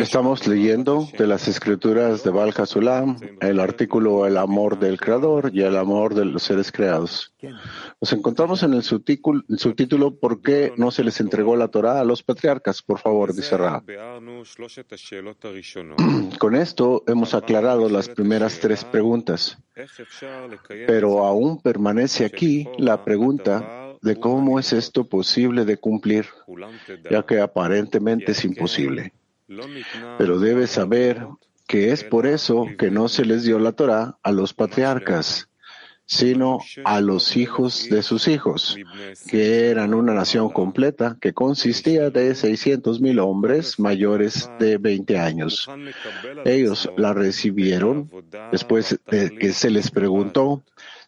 [0.00, 5.60] Estamos leyendo de las escrituras de Baal Hasulam el artículo El amor del Creador y
[5.60, 7.34] el amor de los seres creados.
[8.00, 12.22] Nos encontramos en el subtítulo, ¿Por qué no se les entregó la Torah a los
[12.22, 12.80] patriarcas?
[12.80, 13.84] Por favor, dice Ra.
[16.38, 19.58] Con esto hemos aclarado las primeras tres preguntas,
[20.86, 26.26] pero aún permanece aquí la pregunta de cómo es esto posible de cumplir,
[27.10, 29.14] ya que aparentemente es imposible.
[30.18, 31.26] Pero debes saber
[31.66, 35.48] que es por eso que no se les dio la Torah a los patriarcas,
[36.04, 38.76] sino a los hijos de sus hijos,
[39.30, 45.66] que eran una nación completa que consistía de 600 mil hombres mayores de 20 años.
[46.44, 48.10] Ellos la recibieron
[48.52, 50.62] después de que se les preguntó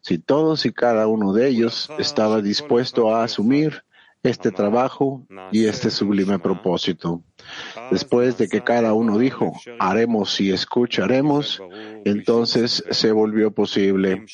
[0.06, 3.83] si todos y cada uno de ellos estaba dispuesto a asumir
[4.23, 7.24] este trabajo y este sublime propósito.
[7.91, 11.60] Después de que cada uno dijo, haremos y escucharemos,
[12.04, 14.24] entonces se volvió posible.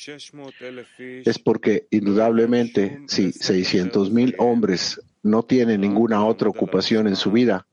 [0.98, 7.66] Es porque, indudablemente, si 600 mil hombres no tienen ninguna otra ocupación en su vida,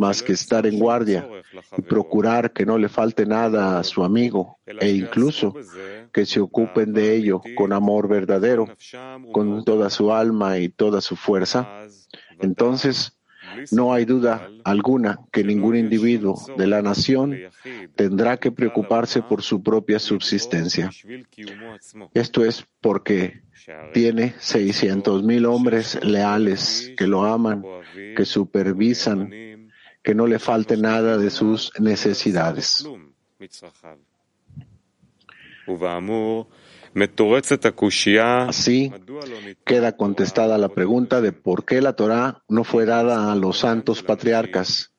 [0.00, 1.28] más que estar en guardia
[1.76, 5.54] y procurar que no le falte nada a su amigo e incluso
[6.10, 8.66] que se ocupen de ello con amor verdadero,
[9.30, 11.86] con toda su alma y toda su fuerza,
[12.40, 13.20] entonces
[13.72, 17.36] no hay duda alguna que ningún individuo de la nación
[17.94, 20.90] tendrá que preocuparse por su propia subsistencia.
[22.14, 23.42] Esto es porque
[23.92, 27.62] tiene 600 mil hombres leales que lo aman,
[28.16, 29.49] que supervisan
[30.02, 32.86] que no le falte nada de sus necesidades.
[38.48, 38.92] Así
[39.64, 44.02] queda contestada la pregunta de por qué la Torah no fue dada a los santos
[44.02, 44.92] patriarcas.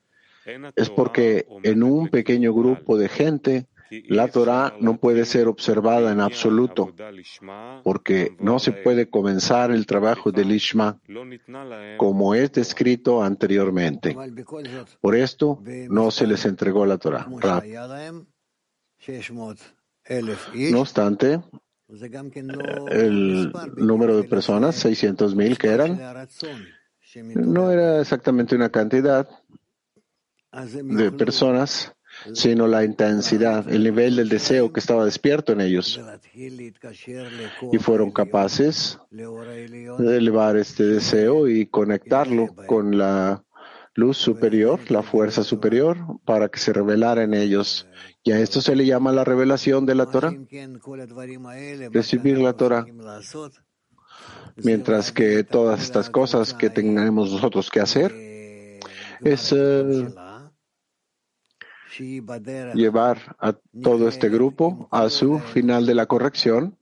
[0.76, 3.68] Es porque en un pequeño grupo de gente
[4.08, 6.94] la Torah no puede ser observada en absoluto,
[7.84, 11.00] porque no se puede comenzar el trabajo del Ishma
[11.98, 14.16] como es descrito anteriormente.
[15.02, 17.28] Por esto no se les entregó la Torah.
[20.56, 21.42] No obstante,
[22.90, 26.00] el número de personas, 600.000 que eran,
[27.36, 29.28] no era exactamente una cantidad
[30.54, 31.94] de personas
[32.34, 36.00] sino la intensidad, el nivel del deseo que estaba despierto en ellos.
[36.34, 43.44] Y fueron capaces de elevar este deseo y conectarlo con la
[43.94, 47.88] luz superior, la fuerza superior, para que se revelara en ellos.
[48.24, 50.34] Y a esto se le llama la revelación de la Torah.
[51.92, 52.86] Recibir la Torah.
[54.58, 58.14] Mientras que todas estas cosas que tengamos nosotros que hacer
[59.22, 60.08] es eh,
[62.74, 63.54] llevar a
[63.84, 66.78] todo este grupo a su final de la corrección.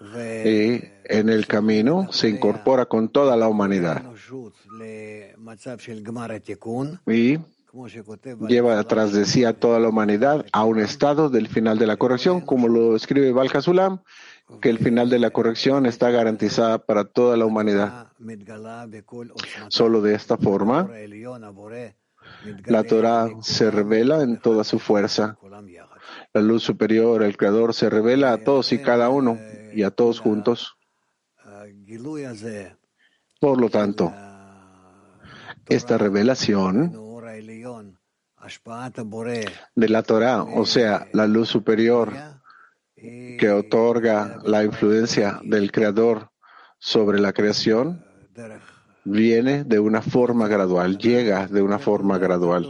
[0.00, 4.04] Y en el camino se incorpora con toda la humanidad.
[7.06, 7.38] Y
[8.48, 11.96] lleva atrás de sí a toda la humanidad a un estado del final de la
[11.96, 14.02] corrección, como lo escribe Balkasulam,
[14.60, 18.12] que el final de la corrección está garantizada para toda la humanidad.
[19.68, 20.88] Solo de esta forma
[22.66, 25.38] la Torah se revela en toda su fuerza.
[26.32, 29.38] La luz superior, el Creador, se revela a todos y cada uno
[29.72, 30.76] y a todos juntos.
[33.40, 34.12] Por lo tanto,
[35.66, 36.92] esta revelación
[39.74, 42.12] de la Torah, o sea, la luz superior
[42.94, 46.30] que otorga la influencia del Creador
[46.78, 48.04] sobre la creación,
[49.10, 52.66] viene de una forma gradual, llega de una forma gradual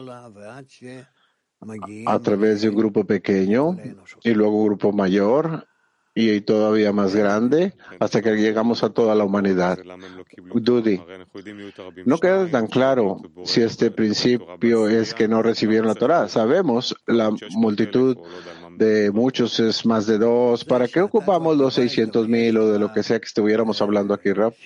[2.06, 3.76] a través de un grupo pequeño
[4.22, 5.66] y luego un grupo mayor
[6.14, 9.78] y todavía más grande hasta que llegamos a toda la humanidad.
[10.52, 11.00] Dudi,
[12.06, 16.28] no queda tan claro si este principio es que no recibieron la Torah.
[16.28, 18.16] Sabemos la multitud
[18.78, 20.64] de muchos es más de dos.
[20.64, 24.32] ¿Para qué ocupamos los 600 mil o de lo que sea que estuviéramos hablando aquí,
[24.32, 24.56] Raf?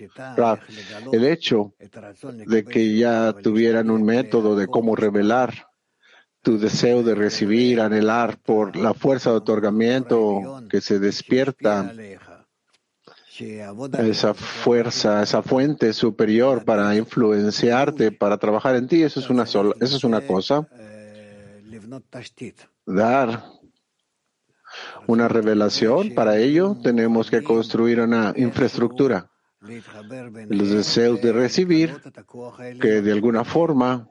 [1.13, 1.75] El hecho
[2.47, 5.69] de que ya tuvieran un método de cómo revelar
[6.43, 11.95] tu deseo de recibir, anhelar por la fuerza de otorgamiento que se despierta,
[13.99, 19.75] esa fuerza, esa fuente superior para influenciarte, para trabajar en ti, eso es una sola,
[19.81, 20.67] eso es una cosa.
[22.85, 23.62] Dar
[25.07, 26.15] una revelación.
[26.15, 29.29] Para ello tenemos que construir una infraestructura.
[30.49, 32.01] los deseos de recibir,
[32.81, 34.09] que de alguna forma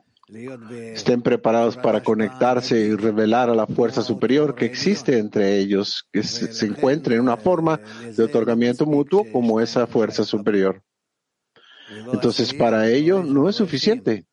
[0.94, 6.24] estén preparados para conectarse y revelar a la fuerza superior que existe entre ellos, que
[6.24, 7.81] se, encuentre en una forma
[8.16, 10.81] de otorgamiento mutuo como esa fuerza superior.
[12.14, 14.25] Entonces, para ello no es suficiente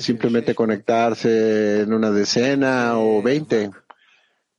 [0.00, 3.70] simplemente conectarse en una decena o veinte,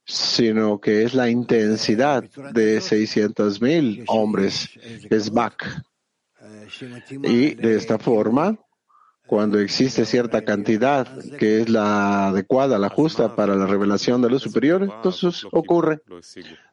[0.08, 2.24] sino que es la intensidad
[2.54, 4.70] de 600 mil hombres,
[5.10, 5.84] es BAC.
[7.24, 8.58] Y de esta forma,
[9.28, 11.08] cuando existe cierta cantidad
[11.38, 16.02] que es la adecuada, la justa para la revelación de lo superior, entonces ocurre.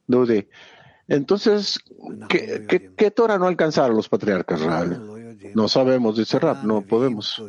[0.07, 0.49] Dude.
[1.09, 1.81] Entonces,
[2.29, 4.61] ¿qué, Torah no alcanzaron los patriarcas?
[5.55, 7.43] No sabemos, dice Rab, no podemos.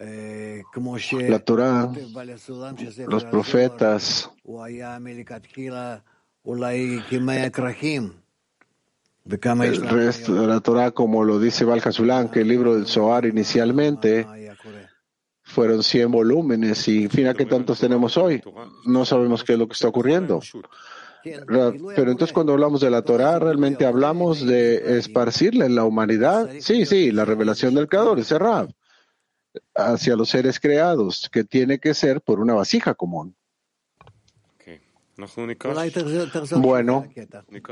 [0.00, 1.92] La Torah,
[3.06, 4.30] los profetas,
[9.26, 11.82] el resto de la Torah, como lo dice Val
[12.32, 14.26] que el libro del Zohar inicialmente
[15.42, 18.42] fueron 100 volúmenes y fíjate qué tantos tenemos hoy.
[18.86, 20.40] No sabemos qué es lo que está ocurriendo.
[21.22, 26.48] Pero entonces cuando hablamos de la Torah, ¿realmente hablamos de esparcirla en la humanidad?
[26.60, 28.70] Sí, sí, la revelación del Creador, es Rab,
[29.74, 33.34] hacia los seres creados, que tiene que ser por una vasija común.
[36.56, 37.06] Bueno,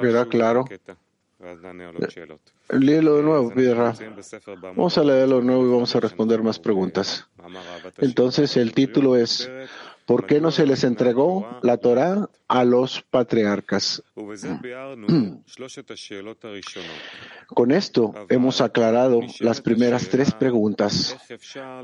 [0.00, 0.64] queda claro.
[2.70, 3.94] Léelo de nuevo, Pierra.
[4.60, 7.28] Vamos a leerlo de nuevo y vamos a responder más preguntas.
[7.98, 9.48] Entonces, el título es
[10.08, 14.02] ¿Por qué no se les entregó la Torah a los patriarcas?
[17.48, 21.14] Con esto hemos aclarado las primeras tres preguntas,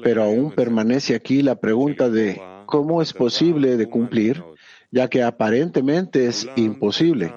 [0.03, 4.43] pero aún permanece aquí la pregunta de cómo es posible de cumplir,
[4.91, 7.31] ya que aparentemente es imposible.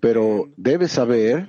[0.00, 1.46] Pero debe saber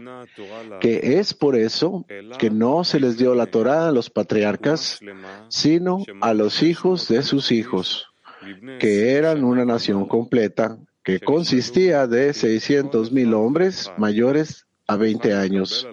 [0.79, 2.05] que es por eso
[2.37, 4.99] que no se les dio la Torah a los patriarcas,
[5.47, 8.07] sino a los hijos de sus hijos,
[8.79, 15.87] que eran una nación completa que consistía de 600 mil hombres mayores a 20 años.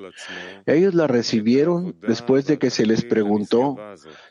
[0.67, 3.77] Ellos la recibieron después de que se les preguntó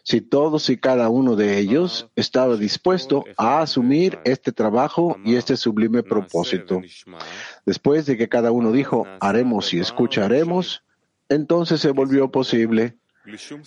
[0.03, 5.57] si todos y cada uno de ellos estaba dispuesto a asumir este trabajo y este
[5.57, 6.81] sublime propósito.
[7.65, 10.83] Después de que cada uno dijo, haremos y escucharemos,
[11.29, 12.97] entonces se volvió posible.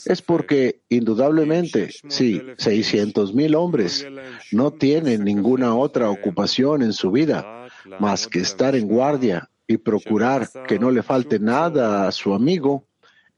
[0.05, 4.07] Es porque, indudablemente, si 600 mil hombres
[4.53, 7.69] no tienen ninguna otra ocupación en su vida
[7.99, 12.87] más que estar en guardia y procurar que no le falte nada a su amigo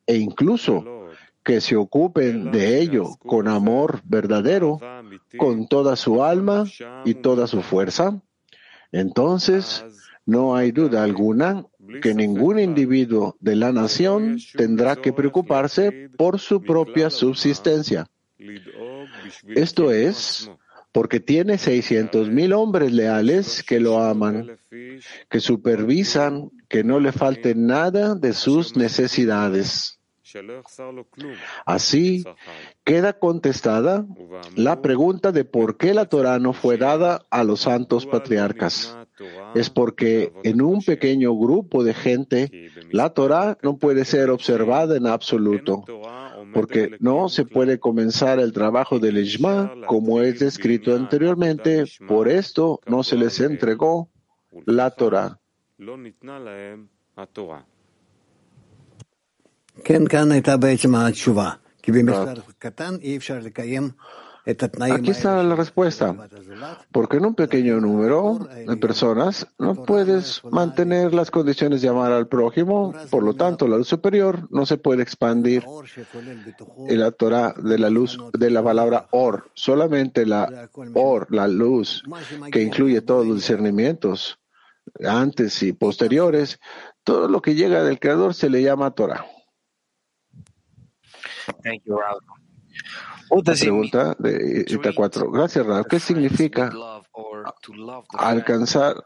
[0.06, 0.84] e incluso
[1.44, 4.80] que se ocupen de ello con amor verdadero,
[5.38, 6.64] con toda su alma
[7.04, 8.20] y toda su fuerza,
[8.92, 9.84] entonces
[10.26, 11.64] no hay duda alguna
[12.02, 18.06] que ningún individuo de la nación tendrá que preocuparse por su propia subsistencia.
[19.54, 20.50] Esto es
[20.92, 24.58] porque tiene 600 mil hombres leales que lo aman,
[25.28, 29.98] que supervisan que no le falte nada de sus necesidades.
[31.64, 32.24] Así
[32.84, 34.04] queda contestada
[34.56, 38.97] la pregunta de por qué la Torah no fue dada a los santos patriarcas.
[39.54, 45.06] Es porque en un pequeño grupo de gente la Torah no puede ser observada en
[45.06, 45.84] absoluto
[46.52, 52.80] porque no se puede comenzar el trabajo del Ishma como es descrito anteriormente, por esto
[52.86, 54.08] no se les entregó
[54.66, 55.38] la Torah.
[64.48, 66.14] Aquí está la respuesta.
[66.90, 72.28] Porque en un pequeño número de personas no puedes mantener las condiciones de amar al
[72.28, 75.66] prójimo, por lo tanto la luz superior no se puede expandir
[76.88, 82.02] en la Torah de la luz de la palabra or, solamente la or, la luz
[82.50, 84.38] que incluye todos los discernimientos
[85.04, 86.58] antes y posteriores,
[87.04, 89.26] todo lo que llega del Creador se le llama Torah.
[93.30, 95.30] Otra pregunta de Ita 4.
[95.30, 95.86] Gracias, Rab.
[95.86, 96.72] ¿Qué significa
[98.12, 98.96] alcanzar,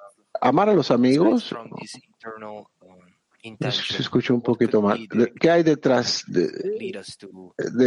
[0.41, 1.55] amar a los amigos?
[3.71, 5.09] Se escucha un poquito mal.
[5.41, 6.49] ¿Qué hay detrás de,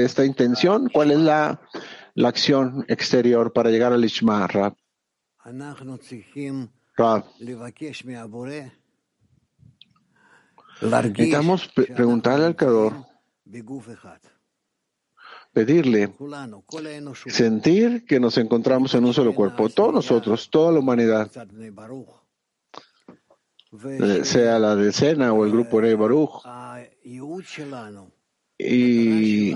[0.03, 0.89] esta intención?
[0.89, 1.61] ¿Cuál es la,
[2.13, 4.75] la acción exterior para llegar al Ishma, Rab?
[6.97, 7.23] Rab.
[10.81, 13.05] Necesitamos preguntarle al Creador
[15.55, 16.13] pedirle,
[17.27, 21.31] sentir que nos encontramos en un solo cuerpo, todos nosotros, toda la humanidad.
[24.01, 26.43] eh, sea la decena o el grupo Rey Baruch,
[28.57, 29.55] y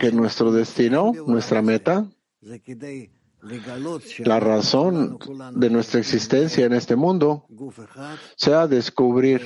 [0.00, 2.06] que nuestro destino, nuestra meta,
[4.24, 5.18] la razón
[5.54, 7.46] de nuestra existencia en este mundo
[8.36, 9.40] sea descubrir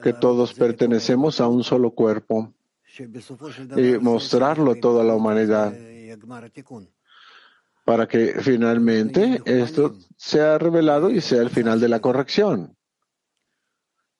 [0.00, 2.54] que todos pertenecemos a un solo cuerpo
[2.98, 5.74] y mostrarlo a toda la humanidad
[7.88, 12.76] para que finalmente esto sea revelado y sea el final de la corrección.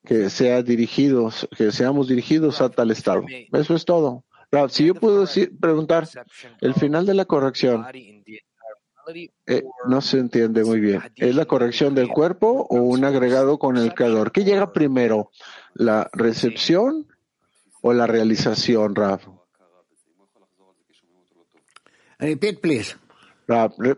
[0.07, 3.27] Que sea dirigidos, que seamos dirigidos a tal estado.
[3.53, 4.25] Eso es todo.
[4.71, 5.27] si yo puedo
[5.61, 6.09] preguntar,
[6.63, 7.85] el final de la corrección
[9.47, 11.03] eh, no se entiende muy bien.
[11.17, 14.33] ¿Es la corrección del cuerpo o un agregado con el creador?
[14.33, 15.31] ¿Qué llega primero?
[15.75, 17.07] ¿La recepción
[17.83, 19.27] o la realización, Raf?
[22.19, 22.97] Repeat, please.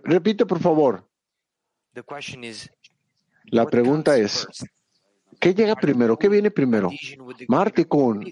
[0.04, 1.08] repite, por favor.
[3.44, 4.46] La pregunta es,
[5.40, 6.18] ¿qué llega primero?
[6.18, 6.90] ¿Qué viene primero?
[7.48, 8.24] ¿Marte con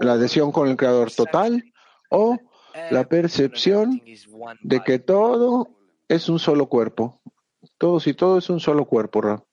[0.00, 1.62] la adhesión con el creador total
[2.10, 2.38] o
[2.90, 4.02] la percepción
[4.62, 5.68] de que todo
[6.08, 7.20] es un solo cuerpo.
[7.76, 9.44] Todos y todo es un solo cuerpo, Ra.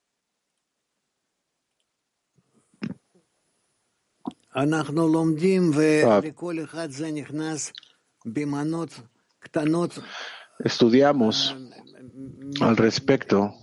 [10.59, 11.53] Estudiamos
[12.61, 13.53] al respecto.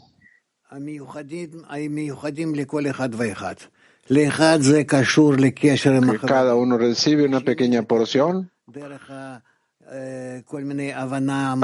[6.13, 8.53] Que cada uno recibe una pequeña porción.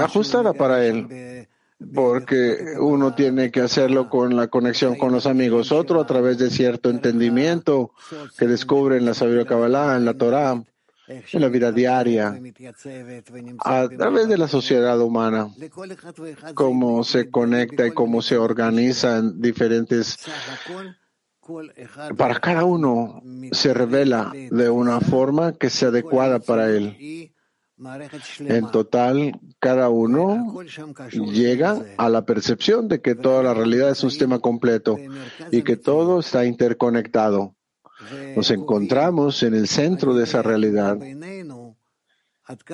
[0.04, 1.48] ajustada para él,
[1.94, 6.50] porque uno tiene que hacerlo con la conexión con los amigos, otro a través de
[6.50, 7.92] cierto entendimiento
[8.36, 10.62] que descubre en la sabiduría Kabbalah, en la Torah,
[11.08, 12.38] en la vida diaria,
[13.64, 15.48] a través de la sociedad humana,
[16.54, 20.18] cómo se conecta y cómo se organiza en diferentes
[22.16, 27.32] para cada uno se revela de una forma que sea adecuada para él.
[28.40, 30.62] En total, cada uno
[31.12, 34.96] llega a la percepción de que toda la realidad es un sistema completo
[35.52, 37.54] y que todo está interconectado.
[38.36, 40.98] Nos encontramos en el centro de esa realidad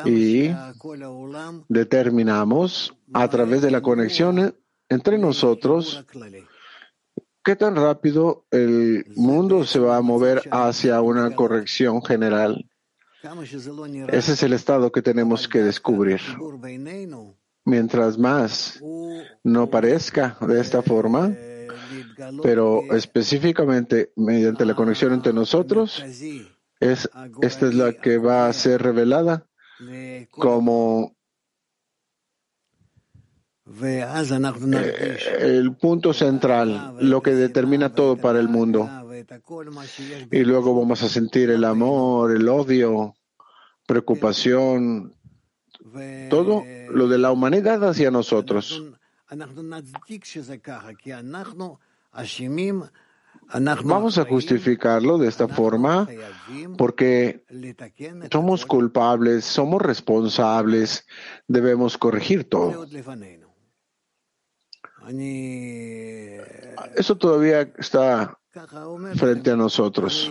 [0.05, 0.51] y
[1.69, 4.55] determinamos a través de la conexión
[4.89, 6.05] entre nosotros
[7.43, 12.71] qué tan rápido el mundo se va a mover hacia una corrección general.
[14.09, 16.21] Ese es el estado que tenemos que descubrir.
[17.65, 18.83] Mientras más
[19.43, 21.33] no parezca de esta forma,
[22.43, 26.05] pero específicamente mediante la conexión entre nosotros,
[26.81, 27.09] es,
[27.41, 29.47] esta es la que va a ser revelada
[30.31, 31.17] como
[33.67, 38.89] eh, el punto central, lo que determina todo para el mundo.
[40.31, 43.15] Y luego vamos a sentir el amor, el odio,
[43.87, 45.15] preocupación,
[46.31, 48.83] todo lo de la humanidad hacia nosotros.
[53.85, 56.09] Vamos a justificarlo de esta forma
[56.79, 57.45] porque
[58.31, 61.07] somos culpables, somos responsables,
[61.47, 62.87] debemos corregir todo.
[66.97, 68.39] Eso todavía está
[69.15, 70.31] frente a nosotros.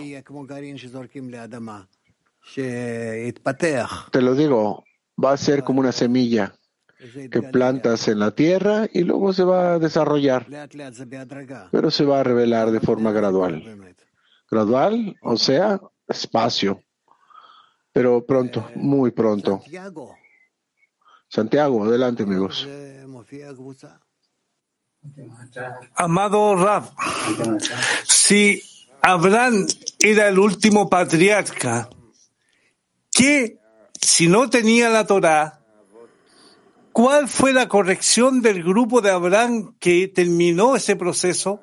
[4.10, 4.84] Te lo digo,
[5.22, 6.54] va a ser como una semilla
[7.30, 10.46] que plantas en la tierra y luego se va a desarrollar,
[11.70, 13.94] pero se va a revelar de forma gradual.
[14.50, 16.82] Gradual, o sea, espacio,
[17.92, 19.62] pero pronto, muy pronto.
[21.28, 22.68] Santiago, adelante amigos.
[25.94, 26.90] Amado Rab,
[28.04, 28.62] si
[29.00, 29.66] Abraham
[30.00, 31.88] era el último patriarca,
[33.12, 33.58] ¿qué
[34.00, 35.60] si no tenía la Torah?
[36.92, 41.60] ¿Cuál fue la corrección del grupo de Abraham que terminó ese proceso?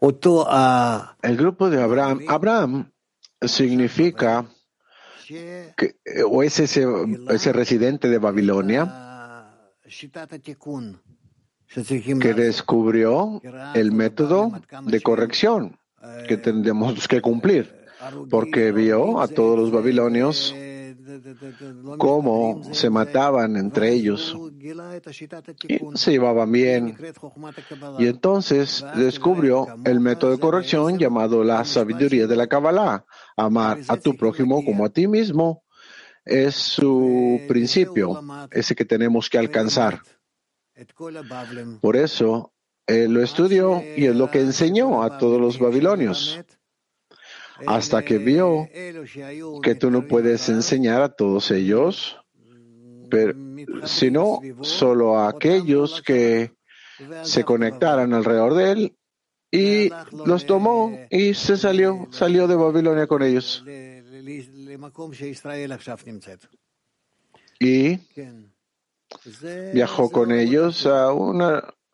[0.00, 2.90] El grupo de Abraham, Abraham
[3.42, 4.46] significa
[5.26, 6.86] que, o es ese,
[7.28, 9.56] ese residente de Babilonia
[12.20, 13.40] que descubrió
[13.74, 14.52] el método
[14.86, 15.78] de corrección
[16.26, 17.86] que tendremos que cumplir,
[18.30, 20.54] porque vio a todos los babilonios
[21.98, 24.36] cómo se mataban entre ellos
[25.68, 26.96] y se llevaban bien.
[27.98, 33.04] Y entonces descubrió el método de corrección llamado la sabiduría de la Kabbalah.
[33.36, 35.64] Amar a tu prójimo como a ti mismo
[36.24, 40.02] es su principio, ese que tenemos que alcanzar.
[41.80, 42.52] Por eso,
[42.86, 46.40] él lo estudió y es lo que enseñó a todos los babilonios,
[47.66, 48.68] hasta que vio
[49.62, 52.18] que tú no puedes enseñar a todos ellos,
[53.10, 53.34] pero,
[53.84, 56.52] sino solo a aquellos que
[57.22, 58.96] se conectaran alrededor de él
[59.50, 59.90] y
[60.24, 63.64] los tomó y se salió, salió de Babilonia con ellos.
[67.58, 67.98] Y
[69.74, 71.42] viajó con ellos a un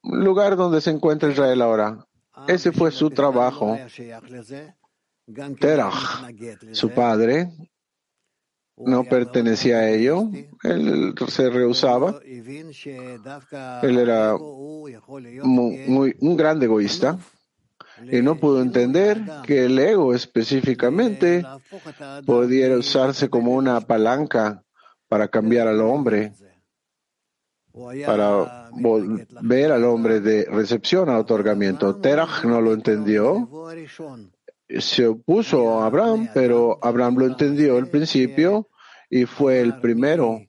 [0.03, 2.07] lugar donde se encuentra Israel ahora.
[2.47, 3.79] Ese fue su trabajo.
[5.59, 6.31] Terach,
[6.73, 7.51] su padre,
[8.77, 10.29] no pertenecía a ello,
[10.63, 17.19] él se rehusaba, él era muy, un gran egoísta
[18.03, 21.45] y no pudo entender que el ego específicamente
[22.25, 24.63] pudiera usarse como una palanca
[25.09, 26.35] para cambiar al hombre,
[28.05, 31.97] para volver al hombre de recepción a otorgamiento.
[31.97, 33.49] Terach no lo entendió,
[34.69, 38.69] se opuso a Abraham, pero Abraham lo entendió al principio
[39.09, 40.41] y fue el primero,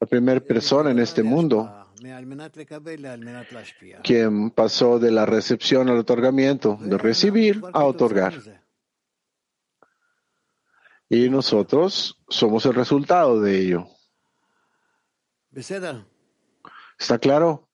[0.00, 1.78] la primera persona en este mundo
[4.02, 8.34] quien pasó de la recepción al otorgamiento, de recibir a otorgar.
[11.08, 13.86] Y nosotros somos el resultado de ello.
[16.98, 17.68] ¿Está claro?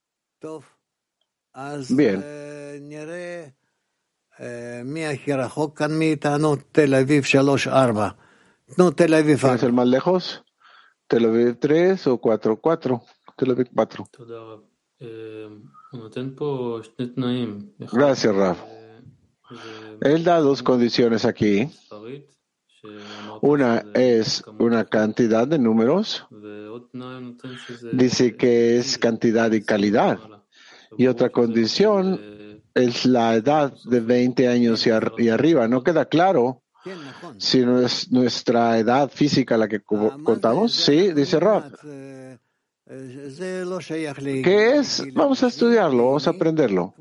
[1.89, 2.23] Bien.
[9.55, 10.43] ¿Es el más lejos?
[11.07, 12.57] ¿Tel Aviv 3 o 4?
[12.57, 13.01] 4.
[13.37, 14.05] Tel Aviv 4.
[17.91, 18.59] Gracias, Raf.
[20.01, 21.69] Él da dos condiciones aquí.
[23.41, 26.25] Una es una cantidad de números.
[27.93, 30.19] Dice que es cantidad y calidad.
[30.97, 32.19] Y otra condición
[32.75, 34.91] es la edad de 20 años y,
[35.29, 35.67] arriba.
[35.67, 36.61] No queda claro
[37.37, 40.73] si no es nuestra edad física la que contamos.
[40.73, 41.63] Sí, dice Rob.
[44.43, 45.03] ¿Qué es?
[45.13, 46.93] Vamos a estudiarlo, vamos a aprenderlo.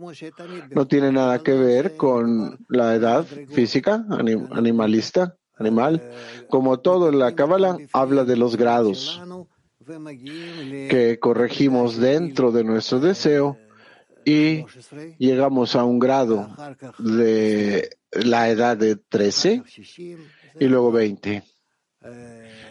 [0.71, 4.07] No tiene nada que ver con la edad física,
[4.53, 6.03] animalista, animal.
[6.49, 9.21] Como todo en la Kabbalah, habla de los grados
[10.89, 13.59] que corregimos dentro de nuestro deseo
[14.25, 14.65] y
[15.19, 16.49] llegamos a un grado
[16.99, 19.63] de la edad de 13
[20.61, 21.43] y luego 20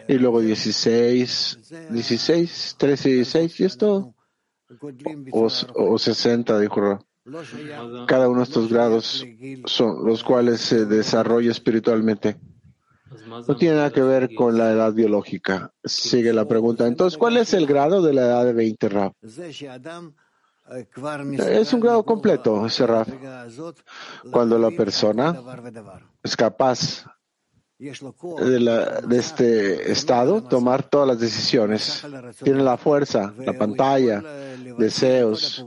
[0.08, 4.14] y luego 16, 16, 13 y 16 y esto
[5.32, 7.06] o, o 60 dijo
[8.06, 9.24] cada uno de estos grados
[9.66, 12.36] son los cuales se desarrolla espiritualmente
[13.26, 15.72] no tiene nada que ver con la edad biológica.
[15.84, 16.86] Sigue la pregunta.
[16.86, 19.12] Entonces, ¿cuál es el grado de la edad de 20, Raf?
[20.66, 23.08] Es un grado completo, ese Raf.
[24.30, 25.38] Cuando la persona
[26.22, 27.04] es capaz
[27.78, 32.04] de, de, este estado tomar todas las decisiones.
[32.42, 34.22] Tiene la fuerza, la pantalla,
[34.78, 35.64] deseos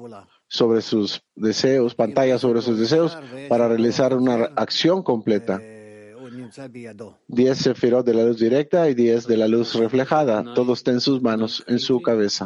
[0.47, 3.17] sobre sus deseos, pantalla sobre sus deseos
[3.49, 5.61] para realizar una acción completa.
[7.27, 10.53] Diez sefirot de la luz directa y diez de la luz reflejada.
[10.55, 12.45] Todo está en sus manos, en su cabeza.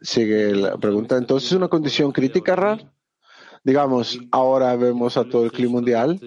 [0.00, 1.16] Sigue la pregunta.
[1.16, 2.82] Entonces, ¿una condición crítica, Raf?
[3.62, 6.18] Digamos, ahora vemos a todo el clima mundial.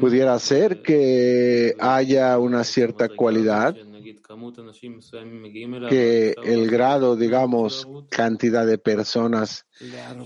[0.00, 3.74] Pudiera ser que haya una cierta cualidad,
[5.88, 9.66] que el grado, digamos, cantidad de personas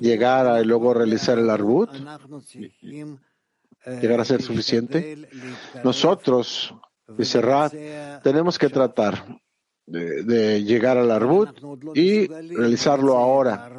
[0.00, 1.90] llegara y luego realizar el arbut,
[3.86, 5.28] llegar a ser suficiente.
[5.84, 6.74] Nosotros,
[7.16, 7.40] dice
[8.22, 9.39] tenemos que tratar
[9.90, 11.50] de, llegar al arbut
[11.94, 13.70] y realizarlo ahora.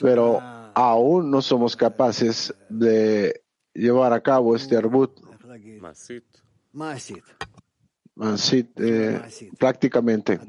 [0.00, 0.40] Pero
[0.74, 3.42] aún no somos capaces de
[3.74, 5.10] llevar a cabo este arbut.
[8.20, 9.20] Eh,
[9.58, 10.40] prácticamente,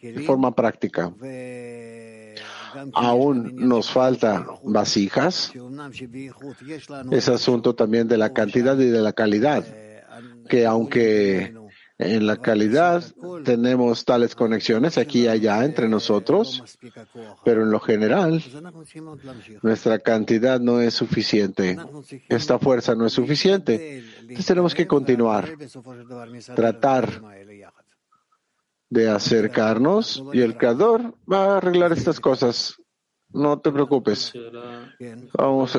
[0.00, 1.12] de forma práctica.
[2.94, 5.52] Aún nos falta vasijas.
[7.10, 9.64] Es asunto también de la cantidad y de la calidad,
[10.48, 11.54] que aunque
[11.98, 13.02] en la calidad
[13.44, 16.78] tenemos tales conexiones aquí y allá entre nosotros,
[17.44, 18.42] pero en lo general
[19.62, 21.76] nuestra cantidad no es suficiente.
[22.28, 24.04] Esta fuerza no es suficiente.
[24.20, 25.48] Entonces tenemos que continuar,
[26.54, 27.20] tratar
[28.90, 32.76] de acercarnos y el creador va a arreglar estas cosas.
[33.30, 34.32] No te preocupes.
[35.36, 35.78] Vamos,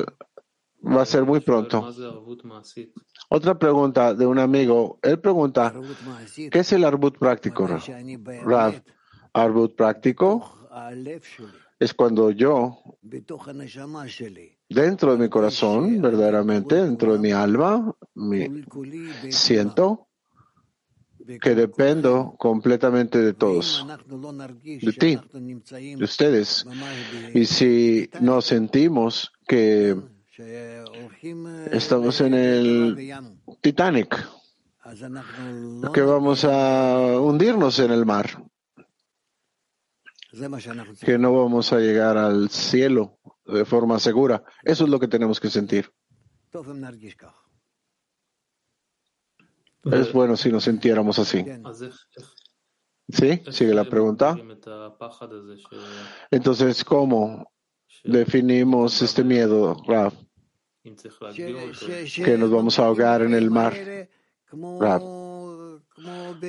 [0.82, 1.92] va a ser muy pronto.
[3.28, 4.98] Otra pregunta de un amigo.
[5.02, 5.74] Él pregunta,
[6.50, 8.82] ¿qué es el arbut práctico, Rav?
[9.32, 10.68] Arbut práctico
[11.78, 12.78] es cuando yo,
[14.68, 17.94] dentro de mi corazón, verdaderamente, dentro de mi alma,
[19.30, 20.08] siento
[21.40, 23.86] que dependo completamente de todos,
[24.64, 25.18] de ti,
[25.70, 26.66] de ustedes.
[27.34, 29.96] Y si nos sentimos que
[31.72, 33.14] estamos en el
[33.60, 34.28] Titanic,
[35.92, 38.44] que vamos a hundirnos en el mar,
[41.00, 44.44] que no vamos a llegar al cielo de forma segura.
[44.62, 45.92] Eso es lo que tenemos que sentir.
[49.84, 51.44] Es bueno si nos sintiéramos así.
[53.08, 53.42] ¿Sí?
[53.50, 54.36] Sigue la pregunta.
[56.30, 57.50] Entonces, ¿cómo
[58.04, 60.14] definimos este miedo, Raf?
[60.82, 63.74] Que nos vamos a ahogar en el mar.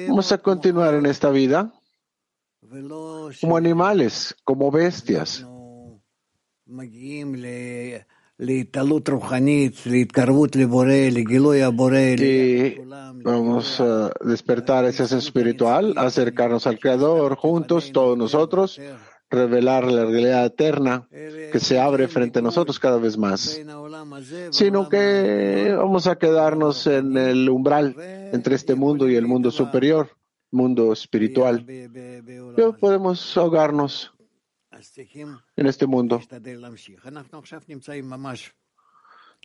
[0.08, 1.74] Vamos a continuar en esta vida
[3.42, 5.46] como animales, como bestias.
[12.20, 12.80] Y
[13.24, 18.80] vamos a despertar ese ser espiritual, acercarnos al Creador juntos, todos nosotros,
[19.32, 23.60] revelar la realidad eterna que se abre frente a nosotros cada vez más,
[24.52, 27.96] sino que vamos a quedarnos en el umbral
[28.34, 30.10] entre este mundo y el mundo superior,
[30.52, 31.66] mundo espiritual.
[31.66, 34.14] Pero podemos ahogarnos
[35.56, 36.22] en este mundo.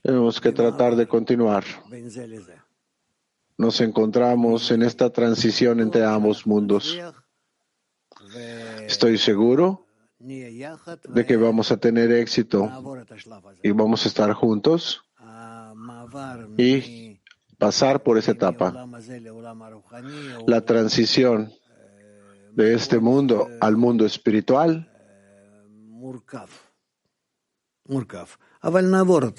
[0.03, 1.64] Tenemos que tratar de continuar.
[3.59, 6.99] Nos encontramos en esta transición entre ambos mundos.
[8.87, 9.87] Estoy seguro
[10.18, 12.70] de que vamos a tener éxito
[13.62, 15.03] y vamos a estar juntos
[16.57, 17.20] y
[17.59, 18.87] pasar por esa etapa.
[20.46, 21.53] La transición
[22.53, 24.90] de este mundo al mundo espiritual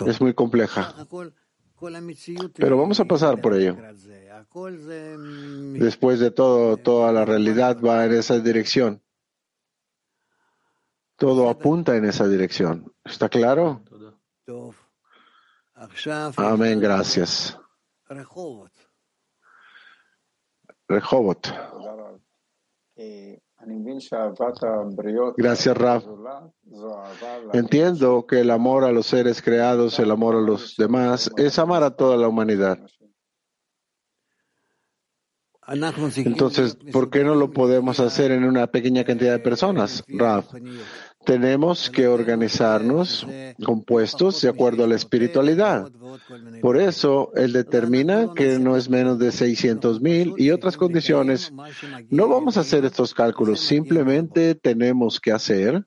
[0.06, 0.96] es muy compleja.
[2.56, 3.78] Pero vamos a pasar por ello.
[5.74, 9.02] Después de todo, toda la realidad va en esa dirección.
[11.18, 12.94] Todo apunta en esa dirección.
[13.04, 13.82] ¿Está claro?
[16.38, 17.60] Amén, gracias.
[20.88, 21.48] Rehovot.
[25.38, 26.06] Gracias, Raf.
[27.54, 31.84] Entiendo que el amor a los seres creados, el amor a los demás, es amar
[31.84, 32.80] a toda la humanidad.
[35.68, 40.54] Entonces, ¿por qué no lo podemos hacer en una pequeña cantidad de personas, Raf?
[41.26, 43.28] Tenemos que organizarnos
[43.66, 45.92] compuestos de acuerdo a la espiritualidad.
[46.62, 51.52] Por eso, él determina que no es menos de 600 mil y otras condiciones.
[52.10, 55.86] No vamos a hacer estos cálculos, simplemente tenemos que hacer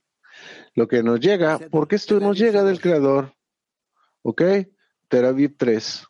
[0.75, 3.33] lo que nos llega, porque esto nos llega del Creador.
[4.23, 4.43] ¿Ok?
[5.09, 6.05] Teraviv 3.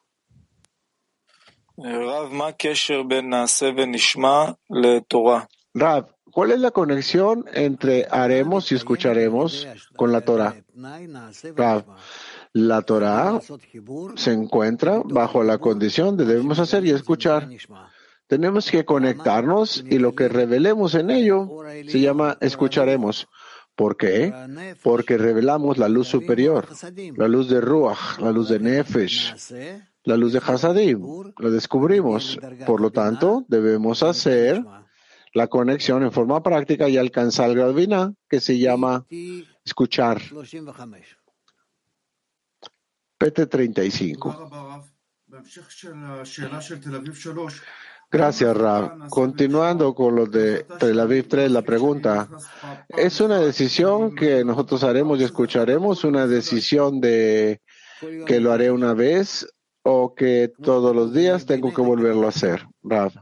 [5.72, 9.66] Rav, ¿cuál es la conexión entre haremos y escucharemos
[9.96, 10.56] con la Torah?
[11.56, 11.84] Rav,
[12.52, 13.40] la Torah
[14.16, 17.48] se encuentra bajo la condición de debemos hacer y escuchar.
[18.26, 21.48] Tenemos que conectarnos y lo que revelemos en ello
[21.88, 23.26] se llama escucharemos.
[23.74, 24.34] ¿Por qué?
[24.82, 26.68] Porque revelamos la luz superior,
[27.16, 29.34] la luz de Ruach, la luz de Nefesh,
[30.04, 31.02] la luz de Hasadim.
[31.38, 32.38] La descubrimos.
[32.66, 34.62] Por lo tanto, debemos hacer
[35.32, 39.06] la conexión en forma práctica y alcanzar el grado que se llama
[39.64, 40.20] escuchar.
[43.18, 44.84] PT 35.
[48.10, 49.08] Gracias, Rab.
[49.08, 52.28] Continuando con lo de Tel Aviv 3, la pregunta,
[52.88, 56.02] ¿es una decisión que nosotros haremos y escucharemos?
[56.02, 57.60] ¿Una decisión de
[58.26, 59.46] que lo haré una vez
[59.82, 63.12] o que todos los días tengo que volverlo a hacer, Rab?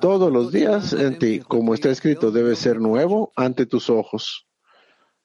[0.00, 4.48] Todos los días en ti, como está escrito, debe ser nuevo ante tus ojos.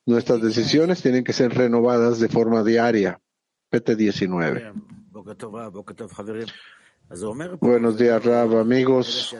[0.05, 3.19] Nuestras decisiones tienen que ser renovadas de forma diaria.
[3.69, 4.73] PT 19.
[7.59, 9.35] Buenos días, Rab, amigos.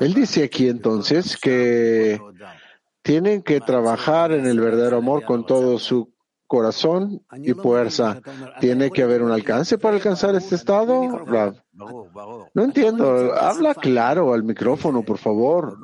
[0.00, 2.20] Él dice aquí entonces que
[3.02, 6.13] tienen que trabajar en el verdadero amor con todo su
[6.46, 8.20] corazón y fuerza.
[8.60, 11.02] ¿Tiene que haber un alcance para alcanzar este estado?
[12.54, 13.34] No entiendo.
[13.34, 15.78] Habla claro al micrófono, por favor.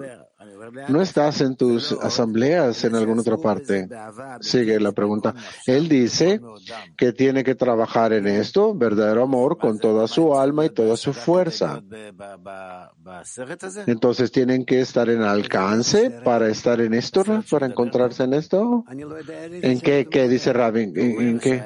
[0.89, 3.89] No estás en tus asambleas en alguna otra parte.
[4.41, 5.35] Sigue la pregunta.
[5.67, 6.41] Él dice
[6.97, 11.13] que tiene que trabajar en esto, verdadero amor, con toda su alma y toda su
[11.13, 11.83] fuerza.
[13.87, 18.85] Entonces tienen que estar en alcance para estar en esto, para encontrarse en esto.
[18.89, 20.93] ¿En qué, qué dice Rabin?
[20.97, 21.65] ¿En, qué?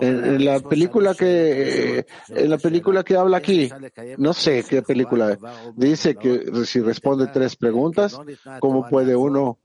[0.00, 3.70] En, la película que en la película que habla aquí,
[4.18, 5.38] no sé qué película,
[5.76, 8.18] dice que si responde tres preguntas,
[8.60, 9.58] ¿cómo puede uno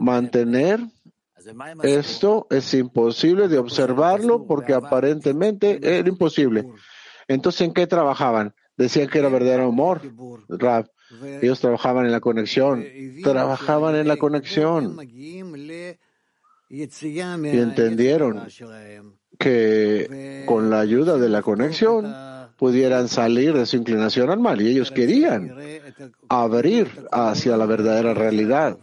[0.00, 0.80] mantener
[1.82, 2.46] esto?
[2.50, 6.66] Es imposible de observarlo porque aparentemente era imposible.
[7.26, 8.54] Entonces, ¿en qué trabajaban?
[8.76, 10.02] Decían que era verdadero amor,
[10.48, 10.90] Rab.
[11.40, 12.84] Ellos trabajaban en la conexión,
[13.22, 14.98] trabajaban en la conexión
[16.68, 16.82] y
[17.58, 18.42] entendieron
[19.38, 22.14] que con la ayuda de la conexión
[22.56, 24.60] pudieran salir de su inclinación al mal.
[24.60, 25.54] Y ellos querían
[26.28, 28.78] abrir hacia la verdadera realidad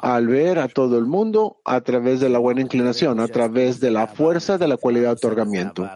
[0.00, 3.90] al ver a todo el mundo a través de la buena inclinación, a través de
[3.90, 5.88] la fuerza de la cualidad de otorgamiento.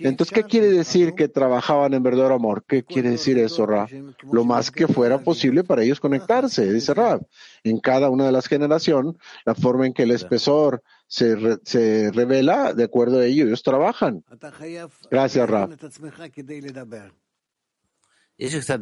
[0.00, 2.64] entonces, ¿qué quiere decir que trabajaban en verdadero amor?
[2.66, 3.88] ¿Qué quiere decir eso, Rab?
[4.30, 7.26] Lo más que fuera posible para ellos conectarse, dice Rab.
[7.64, 12.72] En cada una de las generaciones, la forma en que el espesor se, se revela,
[12.72, 14.24] de acuerdo a ello, ellos trabajan.
[15.10, 15.76] Gracias, Rab.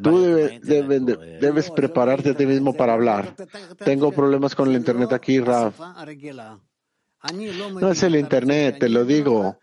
[0.02, 0.24] Tú
[1.40, 3.34] debes prepararte a ti mismo para hablar.
[3.84, 5.78] Tengo problemas con el Internet aquí, Raf.
[7.80, 9.56] No es el Internet, te lo digo.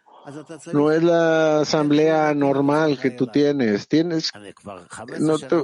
[0.71, 3.87] No es la asamblea normal que tú tienes.
[3.87, 4.31] Tienes,
[5.19, 5.55] no te,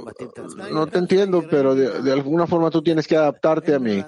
[0.72, 4.04] no te entiendo, pero de, alguna forma tú tienes que adaptarte a mí.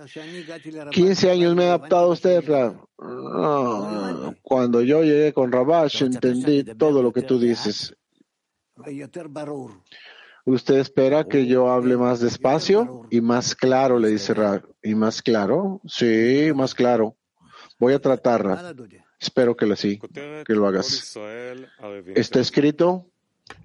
[0.90, 2.74] 15 años me he adaptado a usted, Raf.
[4.42, 7.94] cuando yo llegué con Rabash entendí todo lo que tú dices.
[10.44, 14.62] Usted espera que yo hable más despacio y más claro, le dice Ra.
[14.82, 15.80] ¿Y más claro?
[15.86, 17.16] Sí, más claro.
[17.78, 18.74] Voy a tratarla.
[19.18, 20.00] Espero que lo sí,
[20.46, 21.18] que lo hagas.
[22.14, 23.06] Está escrito,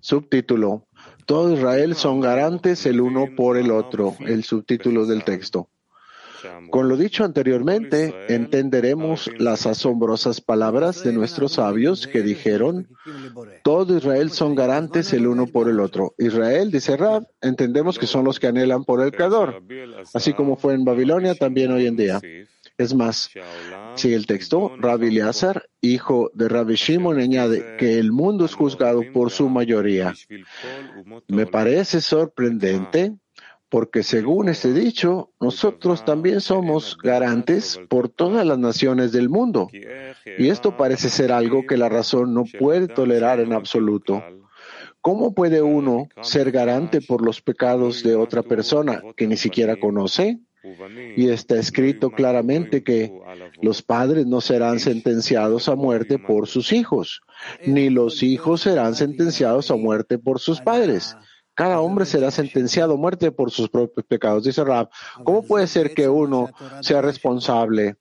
[0.01, 0.87] subtítulo,
[1.25, 5.69] todo Israel son garantes el uno por el otro, el subtítulo del texto.
[6.69, 12.87] Con lo dicho anteriormente, entenderemos las asombrosas palabras de nuestros sabios que dijeron,
[13.63, 16.13] todo Israel son garantes el uno por el otro.
[16.17, 19.63] Israel, dice Rab, entendemos que son los que anhelan por el Creador,
[20.13, 22.21] así como fue en Babilonia también hoy en día.
[22.77, 23.29] Es más,
[23.95, 29.01] sigue el texto, Rabbi Eleazar, hijo de Rabbi Shimon, añade que el mundo es juzgado
[29.13, 30.13] por su mayoría.
[31.27, 33.15] Me parece sorprendente
[33.75, 39.67] porque según este dicho, nosotros también somos garantes por todas las naciones del mundo.
[40.37, 44.23] Y esto parece ser algo que la razón no puede tolerar en absoluto.
[45.01, 50.39] ¿Cómo puede uno ser garante por los pecados de otra persona que ni siquiera conoce?
[51.17, 53.11] Y está escrito claramente que
[53.61, 57.23] los padres no serán sentenciados a muerte por sus hijos,
[57.65, 61.17] ni los hijos serán sentenciados a muerte por sus padres.
[61.55, 64.43] Cada hombre será sentenciado a muerte por sus propios pecados.
[64.43, 64.89] Dice Rab,
[65.23, 66.49] ¿cómo puede ser que uno
[66.81, 67.95] sea responsable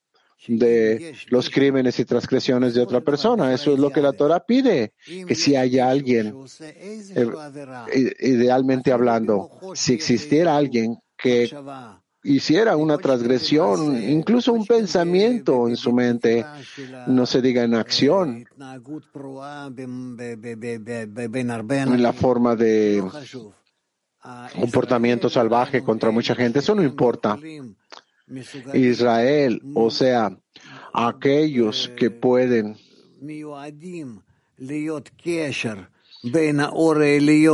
[0.49, 3.55] de los crímenes y transgresiones de otra persona?
[3.55, 9.95] Eso es lo que la Torah pide, que si hay alguien, eh, idealmente hablando, si
[9.95, 11.51] existiera alguien que
[12.25, 16.45] hiciera una transgresión, incluso un pensamiento en su mente,
[17.07, 18.47] no se diga en acción,
[21.93, 23.05] en la forma de
[24.59, 27.39] comportamiento salvaje contra mucha gente, eso no importa.
[28.73, 30.35] Israel, o sea,
[30.95, 32.77] aquellos que pueden.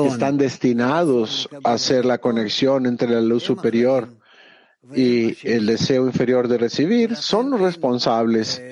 [0.07, 4.20] Están destinados a hacer la conexión entre la luz superior
[4.95, 8.63] y el deseo inferior de recibir son los responsables.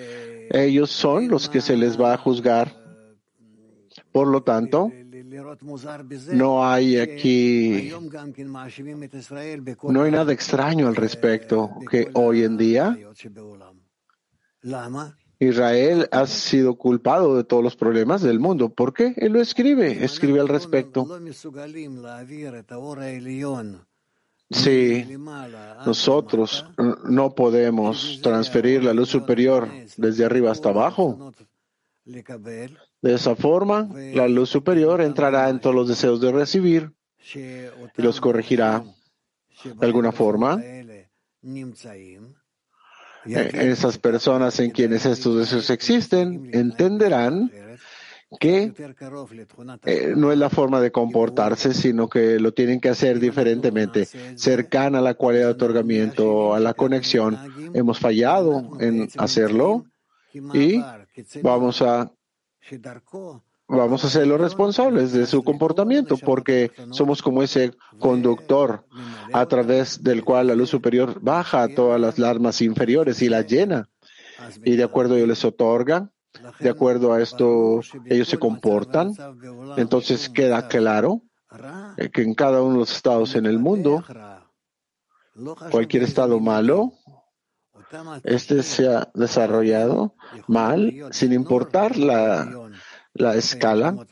[0.50, 2.74] Ellos son los que se les va a juzgar.
[4.12, 4.90] Por lo tanto,
[6.32, 7.92] no hay aquí,
[9.82, 12.98] no hay nada extraño al respecto que hoy en día
[15.40, 18.70] Israel ha sido culpado de todos los problemas del mundo.
[18.70, 19.14] ¿Por qué?
[19.16, 21.06] Él lo escribe, escribe al respecto.
[24.50, 25.06] Si
[25.84, 26.64] nosotros
[27.04, 31.32] no podemos transferir la luz superior desde arriba hasta abajo,
[32.06, 36.92] de esa forma, la luz superior entrará en todos los deseos de recibir
[37.34, 38.84] y los corregirá
[39.64, 40.62] de alguna forma.
[43.26, 47.50] Esas personas en quienes estos deseos existen entenderán
[48.38, 48.72] que
[49.86, 54.98] eh, no es la forma de comportarse, sino que lo tienen que hacer diferentemente, cercana
[54.98, 57.38] a la cualidad de otorgamiento, a la conexión.
[57.72, 59.86] Hemos fallado en hacerlo
[60.52, 60.82] y
[61.42, 62.12] vamos a
[63.66, 68.84] vamos a ser los responsables de su comportamiento porque somos como ese conductor
[69.32, 73.46] a través del cual la luz superior baja a todas las armas inferiores y las
[73.46, 73.88] llena.
[74.64, 76.12] Y de acuerdo a ello les otorga,
[76.58, 79.12] de acuerdo a esto ellos se comportan.
[79.76, 81.22] Entonces queda claro
[82.12, 84.04] que en cada uno de los estados en el mundo,
[85.70, 86.92] cualquier estado malo,
[88.24, 90.14] este se ha desarrollado
[90.46, 92.68] mal, sin importar la
[93.18, 94.06] la escala,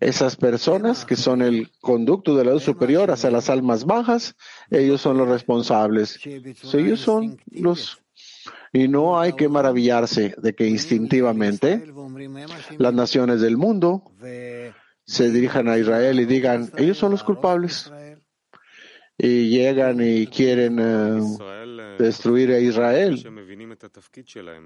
[0.00, 4.34] esas personas que son el conducto de la luz superior hacia las almas bajas,
[4.70, 6.18] ellos son los responsables.
[6.26, 7.99] ellos son los...
[8.72, 11.92] Y no hay que maravillarse de que instintivamente
[12.78, 14.04] las naciones del mundo
[15.04, 17.90] se dirijan a Israel y digan, ellos son los culpables
[19.22, 23.22] y llegan y quieren eh, destruir a Israel.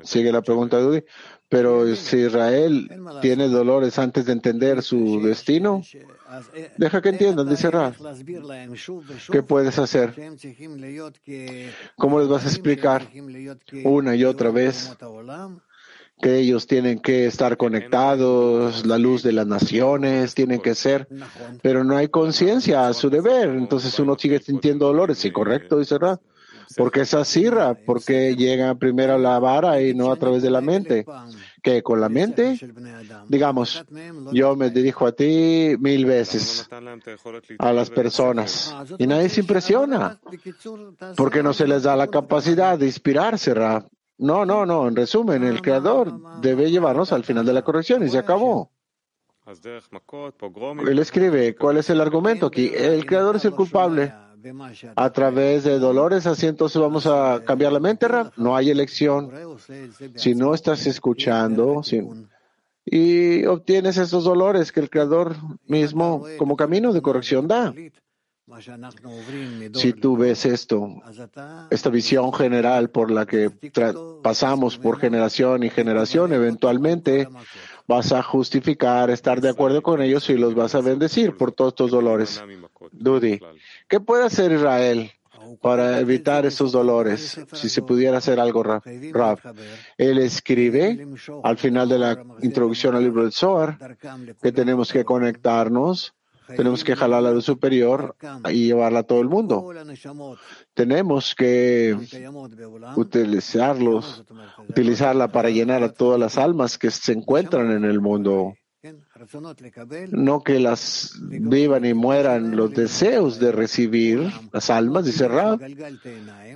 [0.03, 1.05] Sigue la pregunta de Udi.
[1.49, 2.89] Pero si Israel
[3.21, 5.83] tiene dolores antes de entender su destino,
[6.77, 7.93] deja que entiendan, dice Ra.
[9.31, 10.15] ¿Qué puedes hacer?
[11.97, 13.09] ¿Cómo les vas a explicar
[13.85, 14.97] una y otra vez
[16.21, 21.09] que ellos tienen que estar conectados, la luz de las naciones, tienen que ser,
[21.61, 23.51] pero no hay conciencia a su deber.
[23.51, 25.19] Entonces uno sigue sintiendo dolores.
[25.19, 26.21] Sí, correcto, dice Ra.
[26.77, 30.51] Porque es así, Ra, porque llega primero a la vara y no a través de
[30.51, 31.05] la mente.
[31.65, 32.59] Que con la mente,
[33.27, 33.87] digamos,
[34.33, 36.69] yo me dirijo a ti mil veces,
[37.59, 40.21] a las personas, y nadie se impresiona,
[41.17, 43.83] porque no se les da la capacidad de inspirarse, Ra.
[44.19, 44.87] No, no, no.
[44.89, 48.71] En resumen, el creador debe llevarnos al final de la corrección y se acabó.
[50.87, 52.73] Él escribe, ¿cuál es el argumento aquí?
[52.75, 54.13] El creador es el culpable.
[54.97, 59.31] A través de dolores, así entonces vamos a cambiar la mente, No hay elección.
[60.17, 61.83] Si no estás escuchando
[62.85, 67.73] y obtienes esos dolores que el creador mismo como camino de corrección da.
[69.73, 71.01] Si tú ves esto,
[71.71, 73.51] esta visión general por la que
[74.23, 77.27] pasamos por generación y generación, eventualmente
[77.87, 81.73] vas a justificar estar de acuerdo con ellos y los vas a bendecir por todos
[81.73, 82.43] estos dolores.
[82.93, 83.41] Dudi,
[83.89, 85.11] ¿qué puede hacer Israel
[85.61, 87.41] para evitar estos dolores?
[87.53, 89.39] Si se pudiera hacer algo, Rav.
[89.99, 91.07] Él escribe
[91.43, 93.97] al final de la introducción al libro del Zohar
[94.43, 96.15] que tenemos que conectarnos
[96.47, 98.17] tenemos que jalar la superior
[98.51, 99.73] y llevarla a todo el mundo.
[100.75, 101.97] Tenemos que
[102.97, 104.25] utilizarlos,
[104.69, 108.55] utilizarla para llenar a todas las almas que se encuentran en el mundo.
[110.11, 115.59] No que las vivan y mueran los deseos de recibir las almas, dice Rab,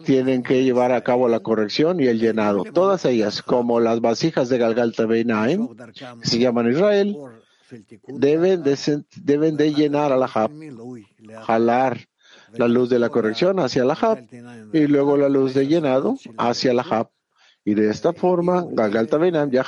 [0.04, 2.64] tienen que llevar a cabo la corrección y el llenado.
[2.64, 5.68] Todas ellas, como las vasijas de Galgalta Beinaim,
[6.22, 7.16] se llaman Israel,
[8.06, 10.50] deben de, deben de llenar a la Hab,
[11.46, 12.08] jalar
[12.52, 14.26] la luz de la corrección hacia la Hab
[14.72, 17.10] y luego la luz de llenado hacia la Hab.
[17.64, 19.58] Y de esta forma, Gagalta Benam y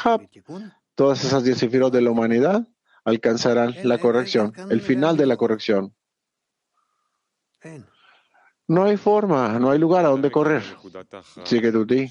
[0.94, 2.66] todas esas diez de la humanidad
[3.04, 5.94] alcanzarán la corrección, el final de la corrección.
[8.70, 10.62] No hay forma, no hay lugar a donde correr.
[11.42, 12.08] Sigue Duty.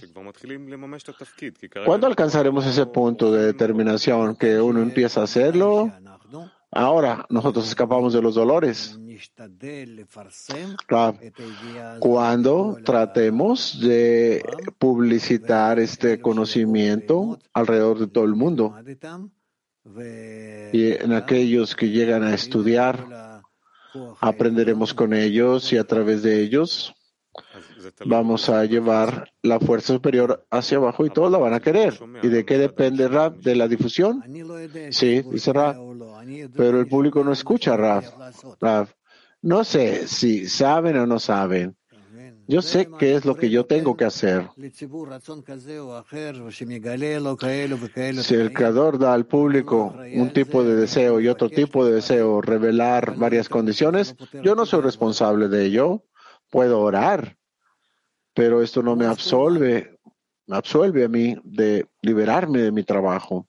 [1.86, 5.90] ¿Cuándo alcanzaremos ese punto de determinación que uno empieza a hacerlo?
[6.70, 9.00] Ahora nosotros escapamos de los dolores.
[12.02, 14.44] Cuando tratemos de
[14.78, 18.76] publicitar este conocimiento alrededor de todo el mundo
[20.74, 23.29] y en aquellos que llegan a estudiar
[24.20, 26.94] aprenderemos con ellos y a través de ellos
[28.06, 32.00] vamos a llevar la fuerza superior hacia abajo y todos la van a querer.
[32.22, 33.38] ¿Y de qué depende Rab?
[33.38, 34.24] ¿De la difusión?
[34.92, 35.78] Sí, dice Rab.
[36.56, 38.04] Pero el público no escucha Rab.
[39.42, 41.78] No sé si saben o no saben.
[42.50, 44.50] Yo sé qué es lo que yo tengo que hacer.
[48.24, 52.42] Si el Creador da al público un tipo de deseo y otro tipo de deseo,
[52.42, 56.04] revelar varias condiciones, yo no soy responsable de ello.
[56.50, 57.38] Puedo orar,
[58.34, 60.00] pero esto no me absolve,
[60.48, 63.49] me absuelve a mí de liberarme de mi trabajo.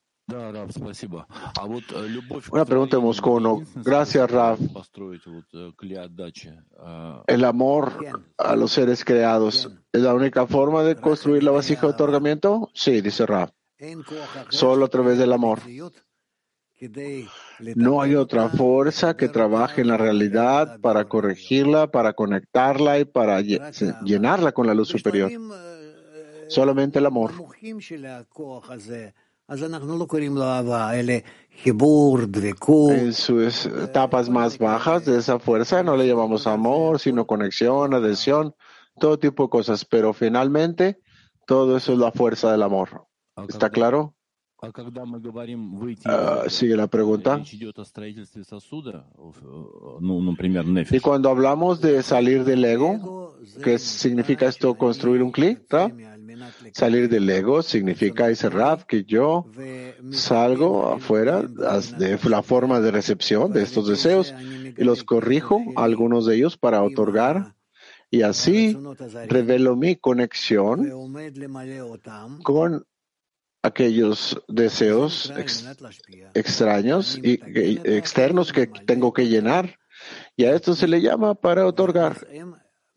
[2.53, 3.63] Una pregunta de Moscono.
[3.77, 4.59] Gracias, Rav.
[7.27, 7.93] El amor
[8.39, 12.71] a los seres creados es la única forma de construir la vasija de otorgamiento.
[12.75, 13.51] Sí, dice Rav.
[14.51, 15.61] Solo a través del amor.
[17.77, 23.41] No hay otra fuerza que trabaje en la realidad para corregirla, para conectarla y para
[23.41, 25.31] llenarla con la luz superior.
[26.49, 27.33] Solamente el amor.
[32.93, 38.55] En sus etapas más bajas de esa fuerza no le llamamos amor, sino conexión, adhesión,
[39.01, 39.85] todo tipo de cosas.
[39.85, 41.01] Pero finalmente,
[41.47, 43.07] todo eso es la fuerza del amor.
[43.49, 44.15] ¿Está claro?
[46.07, 47.43] Uh, sigue la pregunta.
[50.97, 54.75] Y cuando hablamos de salir del ego, ¿qué significa esto?
[54.75, 55.67] Construir un clic,
[56.73, 59.47] Salir del ego significa, dice Rav, que yo
[60.13, 64.35] salgo afuera de la forma de recepción de estos deseos
[64.77, 67.55] y los corrijo, algunos de ellos, para otorgar
[68.11, 68.77] y así
[69.29, 70.91] revelo mi conexión
[72.43, 72.85] con
[73.63, 75.33] aquellos deseos
[76.35, 77.35] extraños y
[77.85, 79.77] externos que tengo que llenar.
[80.37, 82.27] Y a esto se le llama para otorgar.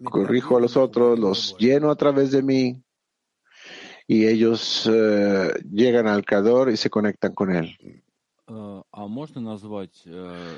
[0.04, 2.83] Corrijo a los otros, los lleno a través de mí
[4.08, 7.78] y ellos uh, llegan al Creador y se conectan con él.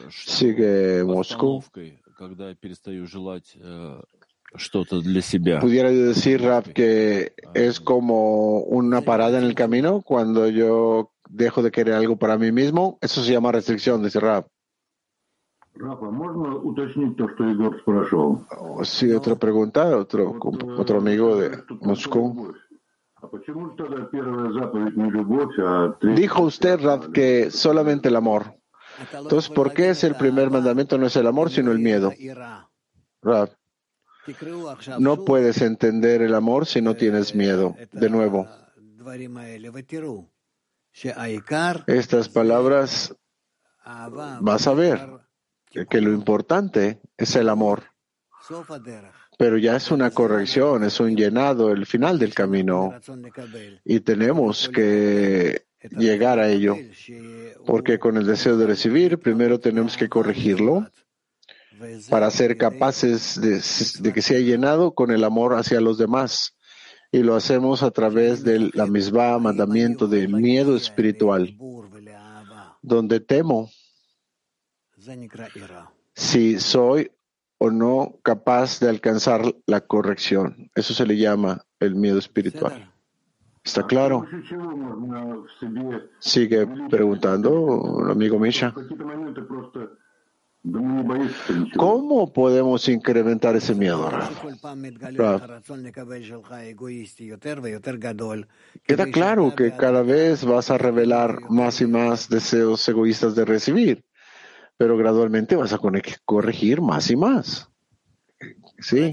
[0.10, 1.64] Sigue Moscú.
[5.60, 11.72] Pudiera decir, Rap, que es como una parada en el camino cuando yo dejo de
[11.72, 12.98] querer algo para mí mismo.
[13.02, 14.48] Eso se llama restricción, dice Rap.
[18.84, 20.40] Sí, otra pregunta, otro,
[20.78, 22.54] otro amigo de Moscú.
[26.16, 28.56] Dijo usted, Rab, que solamente el amor.
[29.12, 32.14] Entonces, ¿por qué es el primer mandamiento no es el amor, sino el miedo?
[33.22, 33.50] Rab,
[35.00, 37.76] no puedes entender el amor si no tienes miedo.
[37.92, 38.48] De nuevo,
[41.88, 43.16] estas palabras
[44.42, 45.10] vas a ver
[45.90, 47.84] que lo importante es el amor
[49.38, 52.94] pero ya es una corrección, es un llenado, el final del camino.
[53.84, 56.76] Y tenemos que llegar a ello,
[57.66, 60.90] porque con el deseo de recibir, primero tenemos que corregirlo
[62.10, 63.40] para ser capaces
[64.02, 66.56] de, que sea llenado con el amor hacia los demás.
[67.12, 71.56] Y lo hacemos a través del la misma mandamiento del miedo espiritual,
[72.82, 73.70] donde temo
[76.16, 77.12] si soy
[77.58, 80.70] o no capaz de alcanzar la corrección.
[80.76, 82.92] Eso se le llama el miedo espiritual.
[83.64, 84.28] ¿Está claro?
[86.20, 88.74] Sigue preguntando el amigo Misha.
[91.76, 94.10] ¿Cómo podemos incrementar ese miedo?
[98.84, 104.04] Queda claro que cada vez vas a revelar más y más deseos egoístas de recibir
[104.78, 105.80] pero gradualmente vas a
[106.26, 107.70] corregir más y más.
[108.80, 109.12] Sí.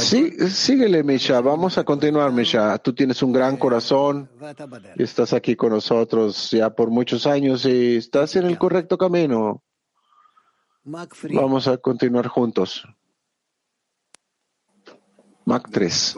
[0.00, 1.40] Sí, síguele, Misha.
[1.40, 2.78] Vamos a continuar, Misha.
[2.78, 4.30] Tú tienes un gran corazón
[4.96, 9.62] y estás aquí con nosotros ya por muchos años y estás en el correcto camino.
[11.34, 12.84] Vamos a continuar juntos.
[15.44, 16.16] Mac 3.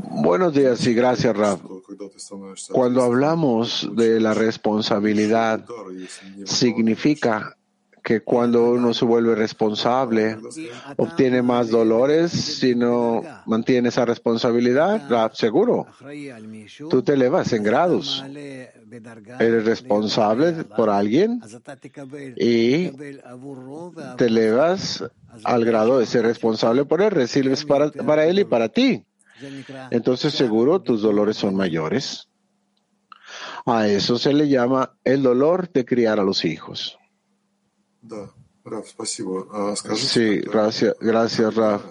[0.00, 1.60] Buenos días y gracias, Rab.
[2.72, 5.64] Cuando hablamos de la responsabilidad,
[6.44, 7.56] significa
[8.04, 10.36] que cuando uno se vuelve responsable,
[10.98, 15.86] obtiene más dolores si no mantiene esa responsabilidad, Rab, seguro.
[16.90, 18.22] Tú te elevas en grados.
[19.40, 21.40] Eres responsable por alguien
[22.36, 22.90] y
[24.18, 25.02] te elevas
[25.42, 29.02] al grado de ser responsable por él, recibes para, para él y para ti.
[29.90, 32.28] Entonces seguro tus dolores son mayores.
[33.64, 36.98] A eso se le llama el dolor de criar a los hijos.
[39.96, 41.84] Sí, gracias, gracias, Raf.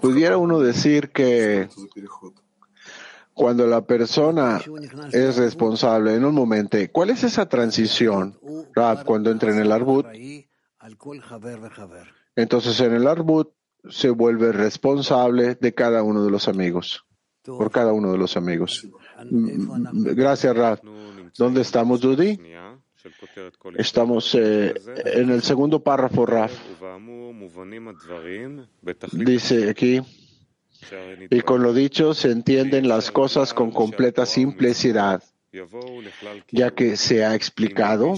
[0.00, 1.68] Pudiera uno decir que
[3.34, 4.60] cuando la persona
[5.12, 8.38] es responsable en un momento, ¿cuál es esa transición,
[8.74, 10.06] Rab, cuando entra en el Arbut?
[12.36, 13.52] Entonces en el Arbut
[13.88, 17.06] se vuelve responsable de cada uno de los amigos,
[17.44, 18.88] por cada uno de los amigos.
[19.22, 20.80] Gracias, Rab.
[21.36, 22.38] ¿Dónde estamos, Judy?
[23.76, 24.74] Estamos eh,
[25.14, 26.52] en el segundo párrafo, Raf.
[29.12, 30.02] Dice aquí,
[31.30, 35.22] y con lo dicho se entienden las cosas con completa simplicidad.
[36.52, 38.14] Ya que se ha explicado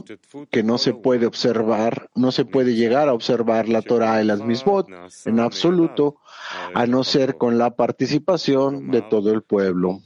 [0.51, 4.41] que no se puede observar, no se puede llegar a observar la Torah y las
[4.41, 4.89] misbot
[5.24, 6.16] en absoluto,
[6.74, 10.03] a no ser con la participación de todo el pueblo.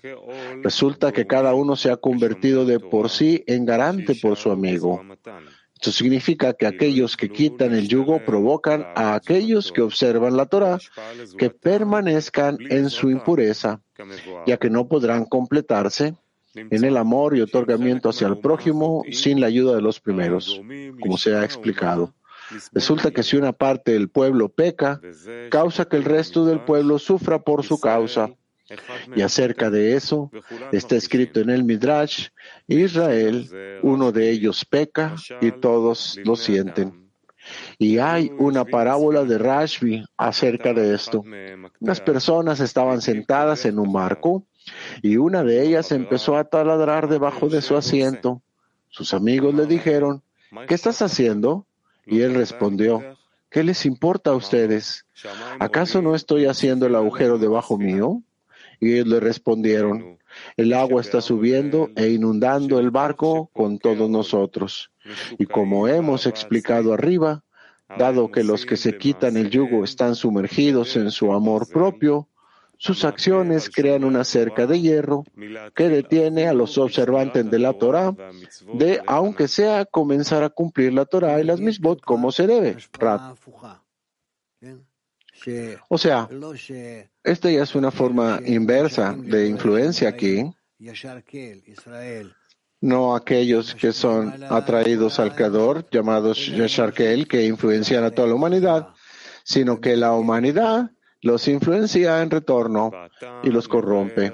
[0.63, 5.03] Resulta que cada uno se ha convertido de por sí en garante por su amigo.
[5.75, 10.79] Esto significa que aquellos que quitan el yugo provocan a aquellos que observan la Torah
[11.37, 13.83] que permanezcan en su impureza,
[14.47, 16.15] ya que no podrán completarse
[16.57, 20.61] en el amor y otorgamiento hacia el prójimo sin la ayuda de los primeros,
[21.01, 22.15] como se ha explicado.
[22.73, 25.01] Resulta que si una parte del pueblo peca,
[25.51, 28.31] causa que el resto del pueblo sufra por su causa.
[29.15, 30.31] Y acerca de eso
[30.73, 32.29] está escrito en el Midrash,
[32.67, 33.49] Israel,
[33.83, 37.07] uno de ellos peca y todos lo sienten.
[37.79, 41.23] Y hay una parábola de Rashbi acerca de esto.
[41.79, 44.47] Unas personas estaban sentadas en un marco
[45.03, 48.43] y una de ellas empezó a taladrar debajo de su asiento.
[48.89, 50.23] Sus amigos le dijeron,
[50.69, 51.67] ¿qué estás haciendo?
[52.07, 53.03] Y él respondió,
[53.51, 55.07] ¿qué les importa a ustedes?
[55.59, 58.23] ¿Acaso no estoy haciendo el agujero debajo mío?
[58.81, 60.19] Y ellos le respondieron,
[60.57, 64.91] el agua está subiendo e inundando el barco con todos nosotros.
[65.39, 67.43] Y como hemos explicado arriba,
[67.99, 72.29] dado que los que se quitan el yugo están sumergidos en su amor propio,
[72.79, 75.25] sus acciones crean una cerca de hierro
[75.75, 78.15] que detiene a los observantes de la Torah
[78.75, 82.77] de, aunque sea, comenzar a cumplir la Torah y las misbot como se debe.
[85.89, 86.29] O sea,
[87.23, 90.45] esta ya es una forma inversa de influencia aquí.
[92.81, 98.89] No aquellos que son atraídos al Creador, llamados Yasharkel, que influencian a toda la humanidad,
[99.45, 100.91] sino que la humanidad
[101.27, 102.93] los influencia en retorno
[103.43, 104.33] y los corrompe.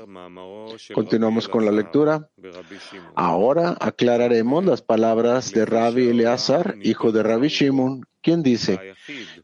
[0.92, 2.28] Continuamos con la lectura.
[3.14, 8.78] Ahora aclararemos las palabras de Rabbi Eleazar, hijo de Rabbi Shimon, quien dice,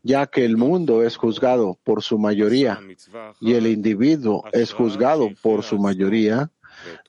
[0.02, 2.80] ya que el mundo es juzgado por su mayoría
[3.40, 6.50] y el individuo es juzgado por su mayoría,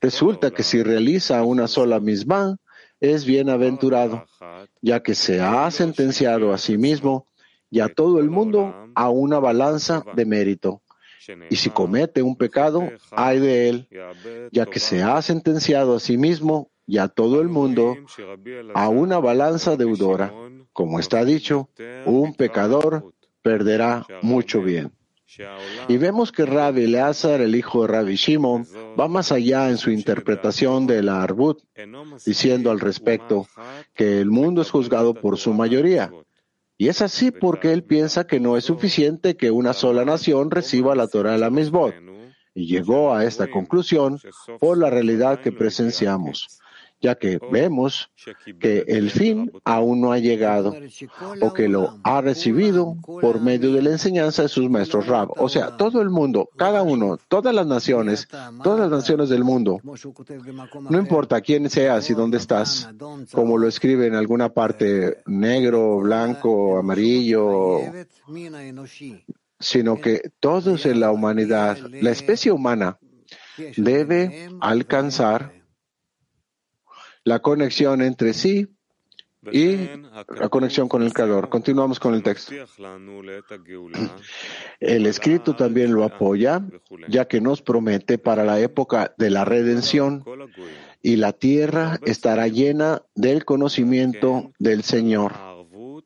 [0.00, 2.56] resulta que si realiza una sola misma,
[2.98, 4.24] es bienaventurado,
[4.80, 7.29] ya que se ha sentenciado a sí mismo
[7.70, 10.82] y a todo el mundo a una balanza de mérito.
[11.48, 13.88] Y si comete un pecado, hay de él,
[14.50, 17.96] ya que se ha sentenciado a sí mismo y a todo el mundo
[18.74, 20.32] a una balanza deudora.
[20.72, 21.68] Como está dicho,
[22.06, 23.12] un pecador
[23.42, 24.92] perderá mucho bien.
[25.88, 28.66] Y vemos que Rabbi Eleazar, el hijo de Rabbi Shimon,
[28.98, 31.62] va más allá en su interpretación de la Arbut,
[32.26, 33.46] diciendo al respecto
[33.94, 36.10] que el mundo es juzgado por su mayoría
[36.80, 40.94] y es así porque él piensa que no es suficiente que una sola nación reciba
[40.94, 41.94] la Torah de la Misbot.
[42.54, 44.18] Y llegó a esta conclusión
[44.58, 46.58] por la realidad que presenciamos
[47.00, 48.10] ya que vemos
[48.58, 50.76] que el fin aún no ha llegado
[51.40, 55.30] o que lo ha recibido por medio de la enseñanza de sus maestros Rab.
[55.38, 58.28] O sea, todo el mundo, cada uno, todas las naciones,
[58.62, 62.88] todas las naciones del mundo, no importa quién seas y dónde estás,
[63.32, 67.80] como lo escribe en alguna parte negro, blanco, amarillo,
[69.58, 72.98] sino que todos en la humanidad, la especie humana,
[73.76, 75.59] debe alcanzar
[77.30, 78.66] la conexión entre sí
[79.52, 79.76] y
[80.40, 81.48] la conexión con el Creador.
[81.48, 82.52] Continuamos con el texto.
[84.80, 86.60] El escrito también lo apoya,
[87.08, 90.24] ya que nos promete para la época de la redención
[91.02, 95.32] y la tierra estará llena del conocimiento del Señor.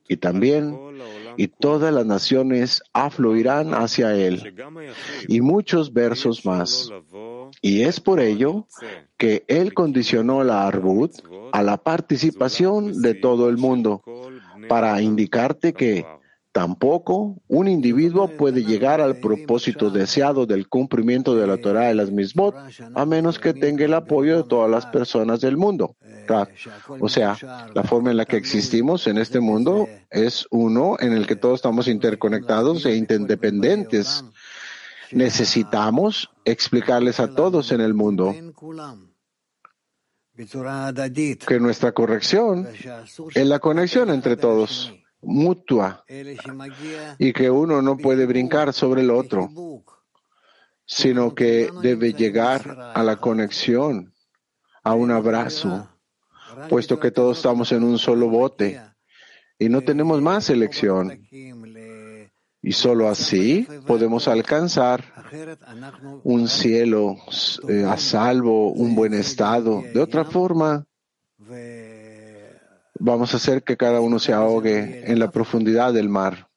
[0.07, 0.79] Y también,
[1.39, 4.55] y todas las naciones afluirán hacia Él.
[5.27, 6.91] Y muchos versos más.
[7.61, 8.67] Y es por ello
[9.17, 11.13] que él condicionó la Arbut
[11.53, 14.03] a la participación de todo el mundo,
[14.69, 16.07] para indicarte que
[16.53, 22.13] tampoco un individuo puede llegar al propósito deseado del cumplimiento de la Torah y las
[22.13, 22.55] misbot,
[22.95, 25.97] a menos que tenga el apoyo de todas las personas del mundo.
[27.01, 27.37] O sea,
[27.75, 31.57] la forma en la que existimos en este mundo es uno en el que todos
[31.57, 34.25] estamos interconectados e interdependientes
[35.13, 38.35] necesitamos explicarles a todos en el mundo
[41.47, 42.69] que nuestra corrección
[43.35, 44.93] es la conexión entre todos,
[45.23, 46.05] mutua,
[47.19, 49.49] y que uno no puede brincar sobre el otro,
[50.85, 54.13] sino que debe llegar a la conexión,
[54.83, 55.89] a un abrazo,
[56.69, 58.81] puesto que todos estamos en un solo bote
[59.59, 61.27] y no tenemos más elección.
[62.67, 65.05] Y solo así podemos alcanzar
[66.23, 67.17] un cielo
[67.69, 69.83] eh, a salvo, un buen estado.
[69.93, 70.87] De otra forma,
[72.99, 76.49] vamos a hacer que cada uno se ahogue en la profundidad del mar.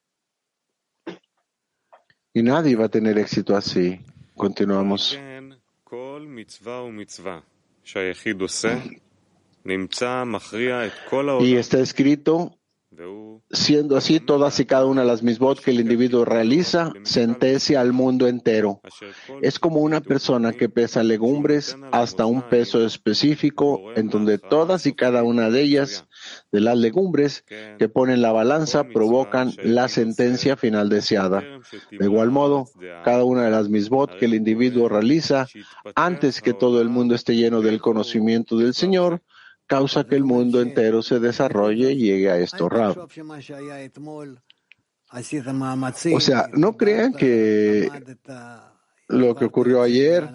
[2.33, 3.99] Y nadie va a tener éxito así.
[4.33, 5.19] Continuamos.
[11.41, 12.56] Y está escrito
[13.51, 17.93] Siendo así, todas y cada una de las misbot que el individuo realiza sentencia al
[17.93, 18.81] mundo entero.
[19.41, 24.93] Es como una persona que pesa legumbres hasta un peso específico en donde todas y
[24.93, 26.05] cada una de ellas,
[26.51, 27.45] de las legumbres
[27.77, 31.43] que ponen la balanza, provocan la sentencia final deseada.
[31.91, 32.65] De igual modo,
[33.03, 35.47] cada una de las misbot que el individuo realiza
[35.95, 39.21] antes que todo el mundo esté lleno del conocimiento del Señor,
[39.67, 43.07] causa que el mundo entero se desarrolle y llegue a esto, Rab.
[46.13, 47.89] O sea, no crean que
[49.07, 50.29] lo que ocurrió ayer,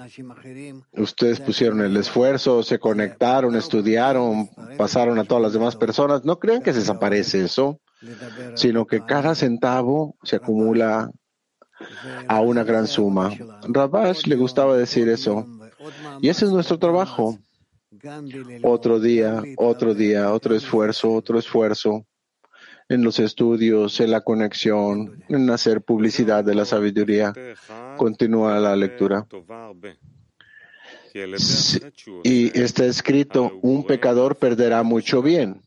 [0.92, 6.24] ustedes pusieron el esfuerzo, se conectaron, estudiaron, pasaron a todas las demás personas.
[6.24, 7.80] No crean que se desaparece eso,
[8.54, 11.10] sino que cada centavo se acumula
[12.28, 13.30] a una gran suma.
[13.68, 15.46] Rabash le gustaba decir eso.
[16.20, 17.38] Y ese es nuestro trabajo.
[18.62, 22.06] Otro día, otro día, otro esfuerzo, otro esfuerzo
[22.88, 27.34] en los estudios, en la conexión, en hacer publicidad de la sabiduría.
[27.98, 29.26] Continúa la lectura.
[32.24, 35.60] Y está escrito, un pecador perderá mucho bien,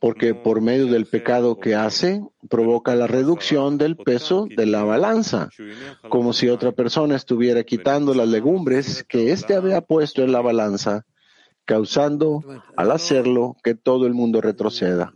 [0.00, 5.50] porque por medio del pecado que hace, provoca la reducción del peso de la balanza,
[6.08, 11.04] como si otra persona estuviera quitando las legumbres que éste había puesto en la balanza
[11.64, 12.42] causando
[12.76, 15.14] al hacerlo que todo el mundo retroceda.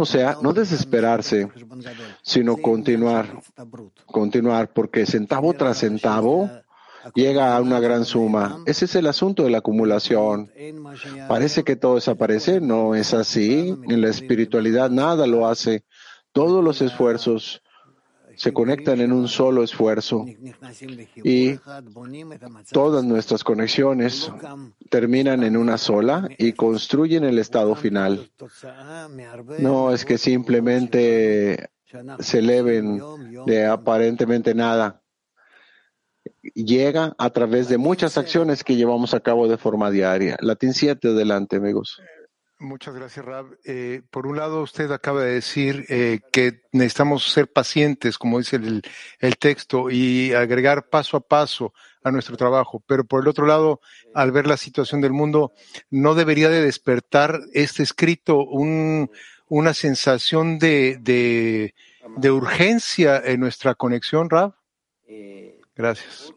[0.00, 1.48] O sea, no desesperarse,
[2.22, 3.42] sino continuar,
[4.06, 6.50] continuar, porque centavo tras centavo
[7.14, 8.62] llega a una gran suma.
[8.64, 10.50] Ese es el asunto de la acumulación.
[11.28, 13.76] Parece que todo desaparece, no es así.
[13.88, 15.84] En la espiritualidad nada lo hace.
[16.32, 17.62] Todos los esfuerzos
[18.36, 20.24] se conectan en un solo esfuerzo
[21.22, 21.58] y
[22.72, 24.30] todas nuestras conexiones
[24.90, 28.30] terminan en una sola y construyen el estado final.
[29.58, 31.70] No es que simplemente
[32.18, 33.00] se eleven
[33.46, 35.00] de aparentemente nada.
[36.54, 40.36] Llega a través de muchas acciones que llevamos a cabo de forma diaria.
[40.40, 42.00] Latín 7, adelante, amigos.
[42.58, 43.58] Muchas gracias, Rab.
[43.64, 48.56] Eh, por un lado, usted acaba de decir eh, que necesitamos ser pacientes, como dice
[48.56, 48.82] el,
[49.18, 51.74] el, texto, y agregar paso a paso
[52.04, 52.82] a nuestro trabajo.
[52.86, 53.80] Pero por el otro lado,
[54.14, 55.52] al ver la situación del mundo,
[55.90, 59.10] ¿no debería de despertar este escrito un,
[59.48, 61.74] una sensación de, de,
[62.16, 64.54] de urgencia en nuestra conexión, Rab?
[65.74, 66.32] Gracias.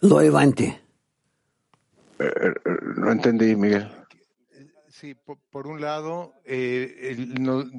[0.00, 0.84] Lo Evante.
[2.18, 2.54] Eh, eh,
[2.96, 3.88] no entendí, Miguel.
[4.88, 5.14] Sí,
[5.50, 7.16] por, un lado, eh,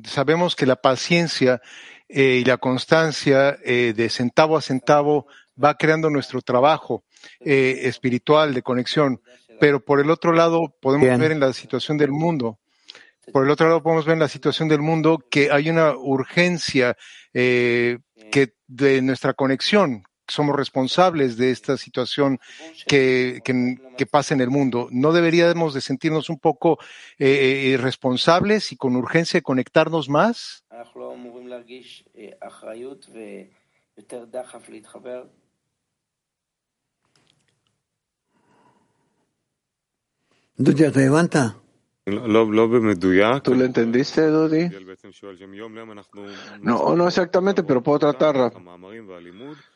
[0.05, 1.61] sabemos que la paciencia
[2.07, 5.25] y la constancia de centavo a centavo
[5.61, 7.03] va creando nuestro trabajo
[7.39, 9.21] espiritual de conexión,
[9.59, 12.59] pero por el otro lado podemos ver en la situación del mundo,
[13.31, 16.95] por el otro lado podemos ver en la situación del mundo que hay una urgencia
[17.31, 22.39] que de nuestra conexión somos responsables de esta situación
[22.87, 24.87] que, que, pasa en el mundo.
[24.91, 26.79] ¿No deberíamos de sentirnos un poco
[27.17, 30.63] eh, eh, responsables y con urgencia conectarnos más?
[40.91, 41.57] ¿te levanta?
[43.41, 44.69] ¿Tú le entendiste, Dodi?
[46.61, 48.53] No, no exactamente, pero puedo tratar.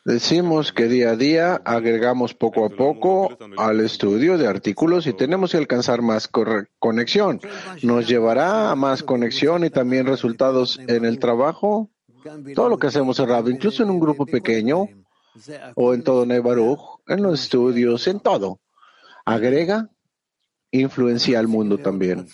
[0.05, 5.51] Decimos que día a día agregamos poco a poco al estudio de artículos y tenemos
[5.51, 6.29] que alcanzar más
[6.77, 7.41] conexión.
[7.81, 11.89] ¿Nos llevará a más conexión y también resultados en el trabajo?
[12.53, 14.87] Todo lo que hacemos en Radio, incluso en un grupo pequeño
[15.75, 18.59] o en todo Nebaruch, en los estudios, en todo.
[19.25, 19.89] Agrega
[20.71, 22.27] influencia al mundo también.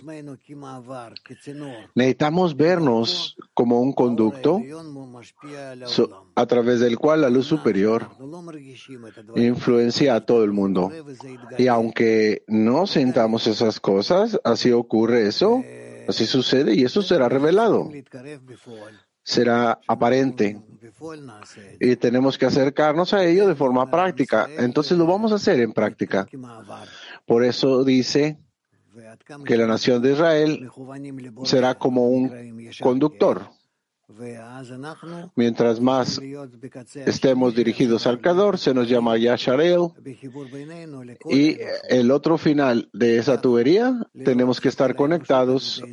[1.96, 4.62] Necesitamos vernos como un conducto
[6.36, 8.10] a través del cual la luz superior
[9.36, 10.92] influencia a todo el mundo.
[11.58, 15.64] Y aunque no sintamos esas cosas, así ocurre eso,
[16.08, 17.90] así sucede y eso será revelado.
[19.24, 20.62] Será aparente
[21.80, 24.48] y tenemos que acercarnos a ello de forma práctica.
[24.58, 26.28] Entonces lo vamos a hacer en práctica.
[27.26, 28.38] Por eso dice
[29.46, 30.70] que la nación de Israel
[31.44, 33.50] será como un conductor.
[35.36, 36.22] Mientras más
[37.06, 39.90] estemos dirigidos al Cador, se nos llama Yasharel.
[41.30, 41.58] Y
[41.90, 45.84] el otro final de esa tubería, tenemos que estar conectados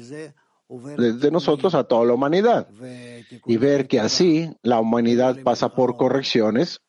[0.69, 2.69] desde nosotros a toda la humanidad
[3.47, 6.81] y ver que así la humanidad pasa por correcciones,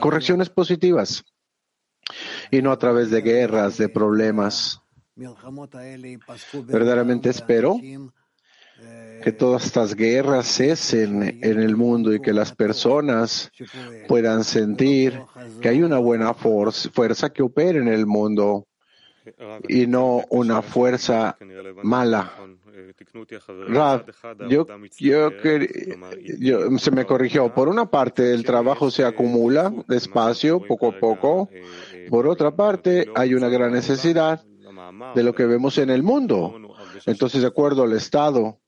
[0.00, 1.24] correcciones positivas
[2.50, 4.80] y no a través de guerras, de problemas.
[6.64, 7.76] Verdaderamente espero
[9.22, 13.50] que todas estas guerras cesen en el mundo y que las personas
[14.08, 15.20] puedan sentir
[15.60, 18.66] que hay una buena fuerza que opera en el mundo
[19.68, 21.36] y no una fuerza
[21.82, 22.32] mala.
[24.48, 24.66] yo,
[24.98, 27.54] yo, se me corrigió.
[27.54, 31.48] Por una parte, el trabajo se acumula despacio, poco a poco.
[32.08, 34.44] Por otra parte, hay una gran necesidad
[35.14, 36.54] de lo que vemos en el mundo.
[37.06, 38.60] Entonces, de acuerdo al estado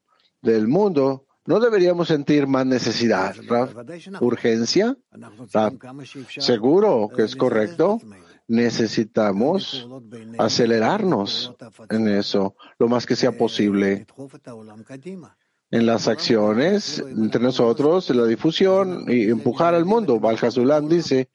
[0.43, 3.35] del mundo, no deberíamos sentir más necesidad,
[4.21, 4.97] urgencia.
[6.39, 7.99] Seguro que es correcto
[8.49, 9.89] necesitamos
[10.39, 11.55] acelerarnos
[11.91, 14.07] en eso lo más que sea posible.
[15.71, 20.21] En las acciones entre nosotros, en la difusión y empujar al mundo.
[20.21, 21.31] Valjasulán dice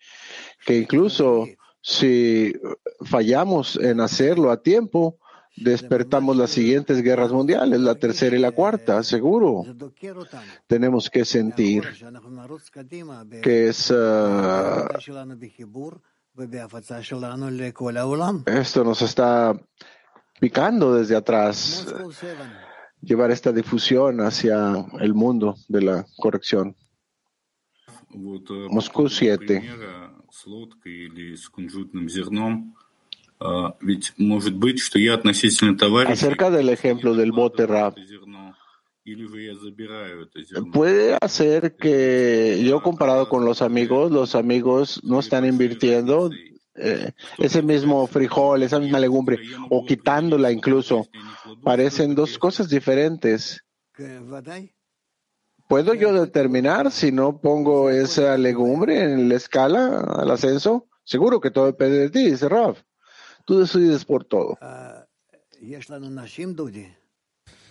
[0.66, 1.46] que incluso
[1.82, 2.54] si
[3.06, 5.18] fallamos en hacerlo a tiempo,
[5.56, 9.64] despertamos las siguientes guerras mundiales, la tercera y la cuarta, seguro.
[10.68, 11.84] Tenemos que sentir
[13.42, 14.88] que es uh,
[18.46, 19.60] esto nos está
[20.40, 21.86] picando desde atrás,
[23.02, 26.76] llevar esta difusión hacia el mundo de la corrección.
[28.70, 30.09] Moscú 7.
[36.08, 37.66] Acerca del ejemplo del bote
[40.72, 46.30] Puede hacer que yo comparado con los amigos, los amigos no están invirtiendo
[46.76, 51.08] eh, ese mismo frijol, esa misma legumbre, o quitándola incluso.
[51.64, 53.64] Parecen dos cosas diferentes.
[55.70, 60.88] ¿Puedo yo determinar si no pongo esa legumbre en la escala al ascenso?
[61.04, 62.82] Seguro que todo depende de ti, dice Raf.
[63.46, 64.58] Tú decides por todo.
[64.62, 65.06] Ah,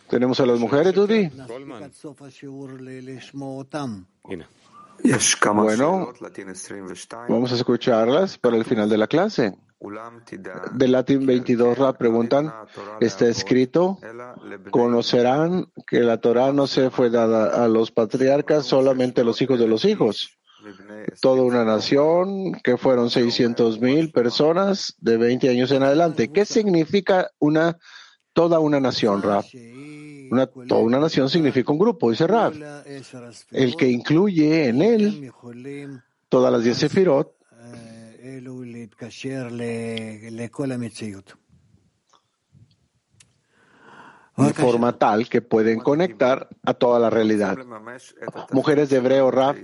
[0.08, 1.28] tenemos a las mujeres, Dudi.
[4.22, 4.46] Bueno,
[7.28, 9.58] vamos a escucharlas para el final de la clase.
[10.72, 12.52] De Latin 22 la preguntan,
[13.00, 13.98] está escrito,
[14.70, 19.58] conocerán que la Torah no se fue dada a los patriarcas, solamente a los hijos
[19.58, 20.36] de los hijos.
[21.20, 26.32] Toda una nación que fueron 600 mil personas de 20 años en adelante.
[26.32, 27.78] ¿Qué significa una,
[28.32, 29.44] toda una nación, Rab?
[30.30, 32.52] Una, toda una nación significa un grupo, dice Rav.
[33.52, 35.32] El que incluye en él
[36.28, 37.37] todas las diez sefirot
[44.46, 47.56] de forma tal que pueden conectar a toda la realidad.
[48.52, 49.56] Mujeres de hebreo, Rav,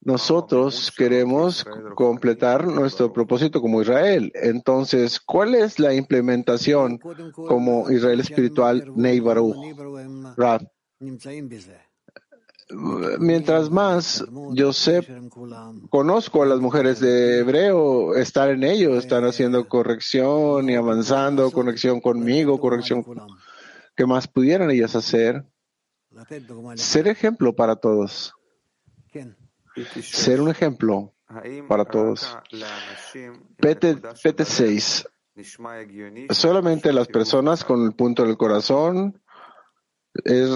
[0.00, 4.32] nosotros queremos completar nuestro propósito como Israel.
[4.34, 6.98] Entonces, ¿cuál es la implementación
[7.34, 9.20] como Israel espiritual Nei
[13.18, 15.06] Mientras más yo sé,
[15.90, 22.00] conozco a las mujeres de hebreo, estar en ello, están haciendo corrección y avanzando, conexión
[22.00, 23.04] conmigo, corrección.
[23.94, 25.44] ¿Qué más pudieran ellas hacer?
[26.76, 28.34] Ser ejemplo para todos
[30.02, 31.14] ser un ejemplo
[31.68, 32.36] para todos.
[33.58, 35.08] PT, 6.
[36.30, 39.20] Solamente las personas con el punto del corazón
[40.24, 40.50] es,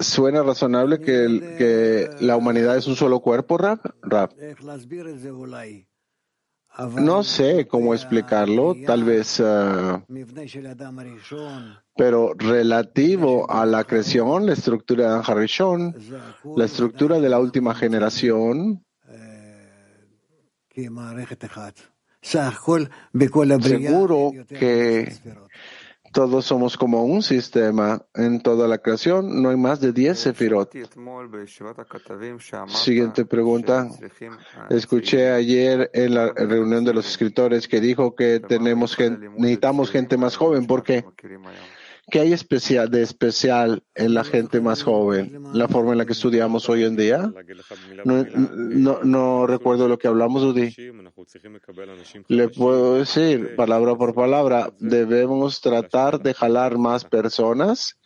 [0.00, 3.58] suena razonable que, la humanidad es un solo cuerpo.
[3.58, 3.80] Rap.
[6.96, 10.04] No sé cómo explicarlo, tal vez, ah,
[11.96, 15.94] pero relativo a la creación, la estructura de Harishon,
[16.56, 18.84] la estructura de la última generación,
[23.62, 25.12] seguro que
[26.14, 28.00] todos somos como un sistema.
[28.14, 30.72] En toda la creación no hay más de 10 sefirot.
[32.68, 33.88] Siguiente pregunta.
[34.70, 38.96] Escuché ayer en la reunión de los escritores que dijo que tenemos
[39.36, 40.66] necesitamos gente más joven.
[40.66, 41.04] ¿Por qué?
[42.10, 45.42] ¿Qué hay especial, de especial en la gente más joven?
[45.52, 47.32] ¿La forma en la que estudiamos hoy en día?
[48.04, 50.74] No, recuerdo lo que hablamos, Udi.
[52.28, 57.98] Le puedo decir, palabra por palabra, debemos tratar de jalar más personas.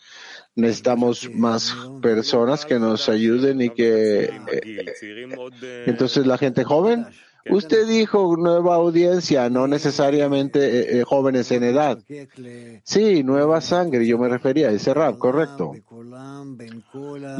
[0.54, 4.24] Necesitamos más personas que nos ayuden y que...
[4.24, 4.40] Eh,
[5.62, 7.06] eh, entonces la gente joven
[7.50, 11.98] Usted dijo nueva audiencia, no necesariamente eh, eh, jóvenes en edad.
[12.84, 15.72] Sí, nueva sangre, yo me refería a ese rap, correcto.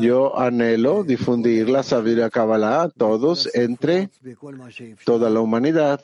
[0.01, 4.11] Yo anhelo difundir la sabiduría Kabbalah a todos, entre
[5.05, 6.01] toda la humanidad,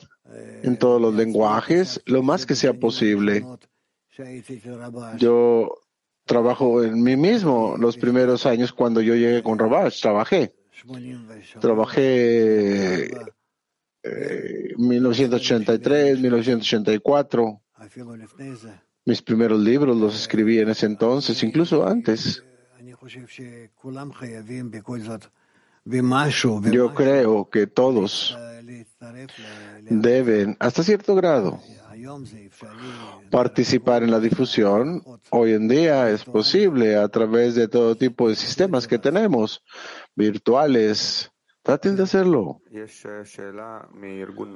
[0.63, 3.45] en todos los lenguajes, lo más que sea posible.
[5.17, 5.79] Yo
[6.25, 10.53] trabajo en mí mismo los primeros años cuando yo llegué con Rabash, trabajé.
[11.59, 13.09] Trabajé
[14.77, 17.61] 1983, 1984.
[19.05, 22.43] Mis primeros libros los escribí en ese entonces, incluso antes.
[26.71, 28.37] Yo creo que todos
[29.89, 31.59] deben, hasta cierto grado,
[33.29, 35.03] participar en la difusión.
[35.29, 39.61] Hoy en día es posible a través de todo tipo de sistemas que tenemos,
[40.15, 41.31] virtuales,
[41.65, 42.61] Traten de hacerlo.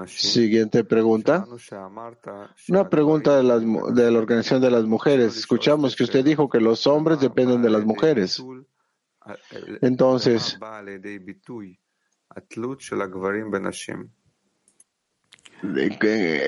[0.05, 1.47] Siguiente pregunta.
[2.69, 3.43] Una pregunta de,
[3.93, 5.35] de la Organización de las Mujeres.
[5.35, 8.43] Escuchamos que usted dijo que los hombres dependen de las mujeres.
[9.81, 10.59] Entonces,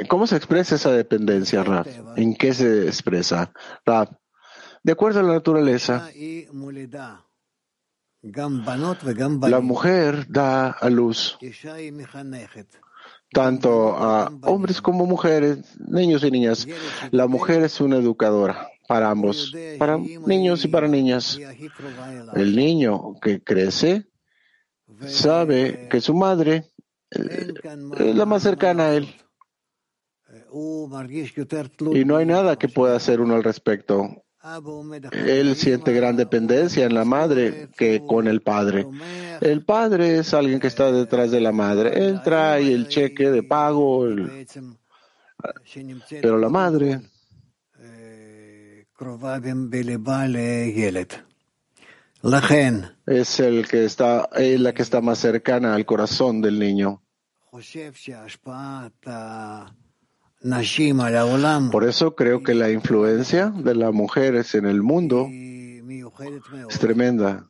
[0.07, 1.87] ¿cómo se expresa esa dependencia, Raf?
[2.17, 3.51] ¿En qué se expresa?
[3.83, 4.11] Raf,
[4.83, 6.07] de acuerdo a la naturaleza,
[8.23, 11.37] la mujer da a luz
[13.31, 16.67] tanto a hombres como mujeres, niños y niñas.
[17.11, 21.39] La mujer es una educadora para ambos, para niños y para niñas.
[22.35, 24.07] El niño que crece
[25.07, 26.65] sabe que su madre
[27.09, 29.07] es la más cercana a él.
[31.93, 34.23] Y no hay nada que pueda hacer uno al respecto.
[35.11, 38.87] Él siente gran dependencia en la madre que con el padre.
[39.39, 42.07] El padre es alguien que está detrás de la madre.
[42.07, 44.07] Él trae el cheque de pago,
[46.21, 47.01] pero la madre
[53.07, 57.01] es el que está, es la que está más cercana al corazón del niño.
[61.71, 67.49] Por eso creo que la influencia de las mujeres en el mundo es tremenda,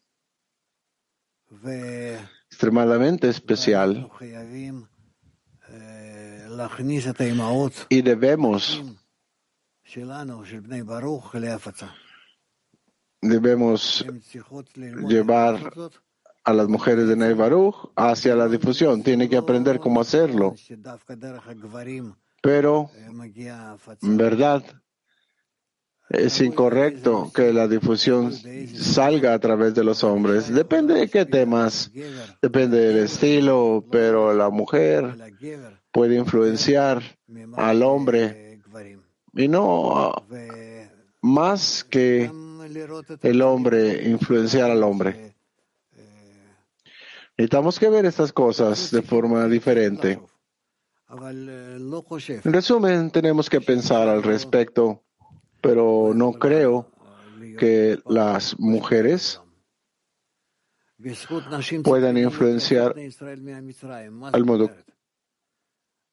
[2.49, 4.09] extremadamente especial.
[7.89, 8.83] Y debemos
[13.21, 14.05] debemos
[15.07, 15.73] llevar
[16.43, 17.35] a las mujeres de Ney
[17.95, 19.03] hacia la difusión.
[19.03, 20.55] Tiene que aprender cómo hacerlo.
[22.41, 22.89] Pero,
[24.01, 24.63] en verdad,
[26.09, 30.53] es incorrecto que la difusión salga a través de los hombres.
[30.53, 31.91] Depende de qué temas,
[32.41, 35.15] depende del estilo, pero la mujer
[35.91, 37.01] puede influenciar
[37.55, 38.59] al hombre.
[39.33, 40.11] Y no
[41.21, 42.29] más que
[43.21, 45.35] el hombre influenciar al hombre.
[47.37, 50.19] Necesitamos que ver estas cosas de forma diferente.
[51.13, 55.03] En resumen, tenemos que pensar al respecto,
[55.59, 56.89] pero no creo
[57.57, 59.41] que las mujeres
[61.83, 62.95] puedan influenciar
[64.31, 64.71] al mundo.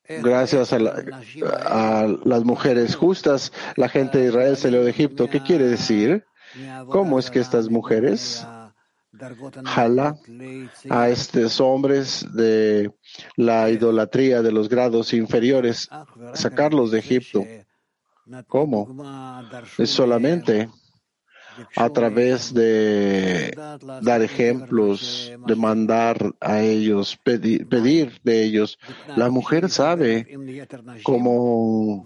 [0.09, 0.79] Gracias a,
[2.25, 5.29] las mujeres justas, la gente de Israel salió de Egipto.
[5.29, 6.25] ¿Qué quiere decir?
[6.89, 8.45] ¿Cómo es que estas mujeres
[9.65, 10.17] jala
[10.91, 12.93] a estos hombres de
[13.37, 15.89] la idolatría de los grados inferiores,
[16.35, 17.45] sacarlos de Egipto.
[18.47, 18.97] ¿Cómo?
[19.79, 20.69] Es solamente
[21.77, 23.53] a través de
[24.03, 28.79] dar ejemplos, de mandar a ellos, pedir, pedir de ellos.
[29.17, 30.27] La mujer sabe
[31.03, 32.05] cómo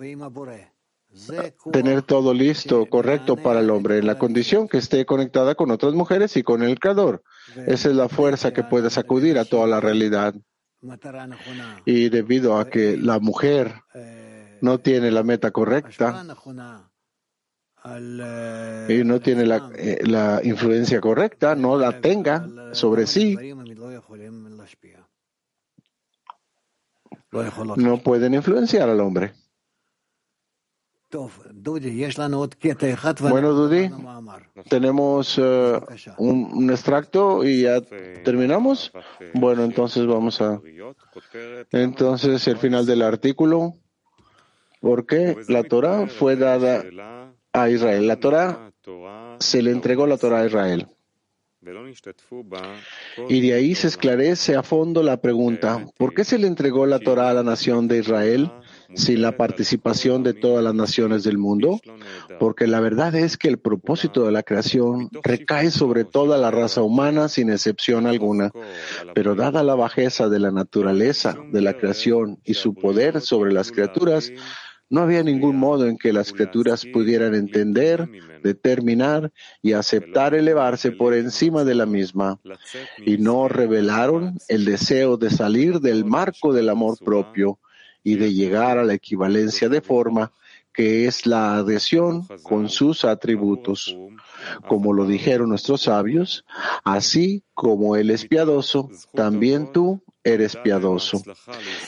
[1.73, 5.95] tener todo listo, correcto para el hombre, en la condición que esté conectada con otras
[5.95, 7.23] mujeres y con el Creador.
[7.67, 10.35] Esa es la fuerza que puede sacudir a toda la realidad.
[11.85, 13.73] Y debido a que la mujer
[14.61, 16.25] no tiene la meta correcta
[18.89, 23.37] y no tiene la, eh, la influencia correcta, no la tenga sobre sí,
[27.77, 29.33] no pueden influenciar al hombre.
[33.31, 33.91] Bueno, Dudi,
[34.69, 35.85] tenemos uh,
[36.17, 37.81] un, un, extracto y ya
[38.25, 38.93] terminamos.
[39.35, 40.61] Bueno, entonces vamos a.
[41.71, 43.75] Entonces, el final del artículo.
[44.81, 46.83] ¿Por qué la Torah fue dada
[47.53, 48.09] a Israel?
[48.09, 48.73] La Torah
[49.39, 50.89] se le entregó la Torah a Israel.
[53.29, 56.99] Y de ahí se esclarece a fondo la pregunta, ¿por qué se le entregó la
[56.99, 58.51] Torah a la nación de Israel
[58.95, 61.81] sin la participación de todas las naciones del mundo?
[62.39, 66.83] Porque la verdad es que el propósito de la creación recae sobre toda la raza
[66.83, 68.51] humana sin excepción alguna.
[69.15, 73.71] Pero dada la bajeza de la naturaleza de la creación y su poder sobre las
[73.71, 74.33] criaturas,
[74.93, 78.07] no había ningún modo en que las criaturas pudieran entender,
[78.43, 79.33] determinar
[79.63, 82.39] y aceptar elevarse por encima de la misma,
[82.99, 87.59] y no revelaron el deseo de salir del marco del amor propio
[88.03, 90.33] y de llegar a la equivalencia de forma
[90.73, 93.97] que es la adhesión con sus atributos.
[94.67, 96.45] Como lo dijeron nuestros sabios,
[96.83, 101.23] así como Él es piadoso, también tú eres piadoso.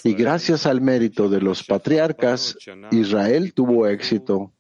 [0.03, 2.57] Y gracias al mérito de los patriarcas,
[2.91, 4.53] Israel tuvo éxito.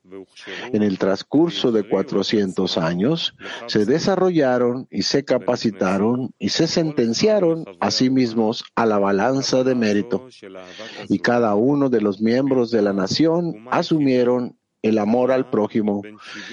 [0.73, 3.35] En el transcurso de 400 años,
[3.67, 9.75] se desarrollaron y se capacitaron y se sentenciaron a sí mismos a la balanza de
[9.75, 10.27] mérito.
[11.09, 16.03] Y cada uno de los miembros de la nación asumieron el amor al prójimo,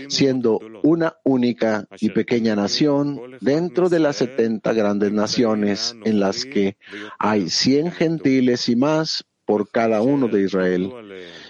[0.07, 6.77] siendo una única y pequeña nación dentro de las setenta grandes naciones en las que
[7.19, 10.91] hay cien gentiles y más por cada uno de Israel.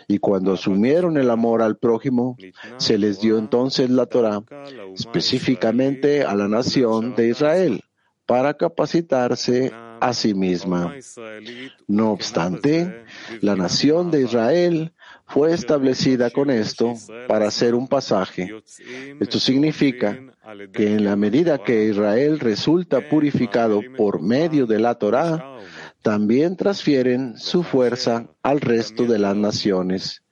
[0.08, 2.38] Y cuando asumieron el amor al prójimo,
[2.78, 4.42] se les dio entonces la Torah,
[4.94, 7.82] específicamente a la nación de Israel,
[8.26, 9.72] para capacitarse
[10.02, 10.96] a sí misma.
[11.88, 13.04] No obstante,
[13.40, 14.94] la nación de Israel
[15.28, 16.94] fue establecida con esto
[17.28, 18.54] para hacer un pasaje.
[19.20, 20.20] Esto significa
[20.74, 25.60] que en la medida que Israel resulta purificado por medio de la Torá,
[26.02, 30.24] también transfieren su fuerza al resto de las naciones.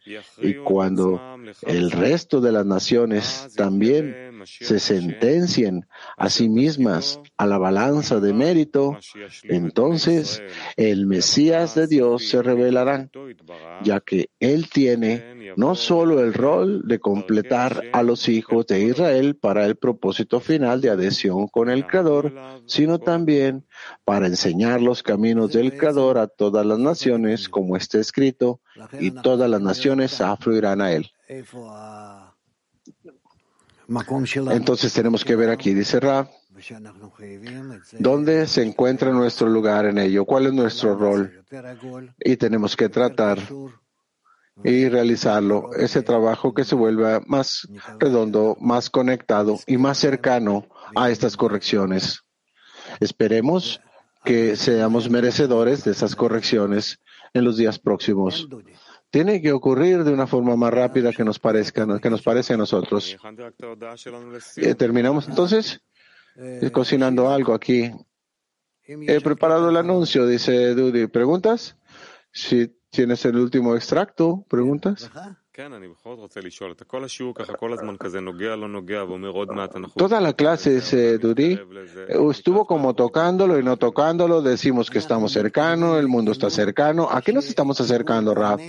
[0.42, 1.22] Y cuando
[1.68, 5.88] el resto de las naciones también se sentencien
[6.18, 8.98] a sí mismas a la balanza de mérito,
[9.44, 10.42] entonces
[10.76, 13.10] el Mesías de Dios se revelará,
[13.84, 19.36] ya que Él tiene no solo el rol de completar a los hijos de Israel
[19.36, 22.34] para el propósito final de adhesión con el Creador,
[22.66, 23.66] sino también
[24.06, 28.62] para enseñar los caminos del Creador a todas las naciones, como está escrito,
[29.00, 31.12] y todas las naciones afluirán a Él.
[34.52, 36.30] Entonces tenemos que ver aquí, dice Rab,
[37.98, 40.26] ¿dónde se encuentra nuestro lugar en ello?
[40.26, 41.44] ¿Cuál es nuestro rol?
[42.20, 43.40] Y tenemos que tratar
[44.64, 47.68] y realizarlo, ese trabajo que se vuelva más
[47.98, 52.22] redondo, más conectado y más cercano a estas correcciones.
[53.00, 53.82] Esperemos
[54.24, 57.00] que seamos merecedores de esas correcciones
[57.34, 58.48] en los días próximos
[59.10, 62.58] tiene que ocurrir de una forma más rápida que nos parezca, que nos parece a
[62.58, 63.18] nosotros.
[64.58, 65.82] Eh, terminamos entonces
[66.36, 67.92] eh, cocinando algo aquí.
[68.84, 71.08] He preparado el anuncio, dice Dudy.
[71.08, 71.78] ¿Preguntas?
[72.32, 75.10] Si tienes el último extracto, ¿preguntas?
[79.94, 81.60] Toda la clase, dice Duri,
[82.30, 87.10] estuvo como tocándolo y no tocándolo, decimos que estamos cercanos, el mundo está cercano.
[87.12, 88.60] ¿A qué nos estamos acercando, Rab?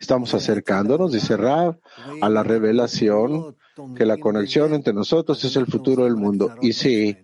[0.00, 1.78] Estamos acercándonos, dice Rab,
[2.22, 3.56] a la revelación
[3.94, 6.54] que la conexión entre nosotros es el futuro del mundo.
[6.62, 7.16] Y si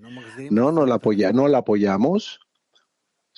[0.50, 2.40] no, no la, apoya, no la apoyamos,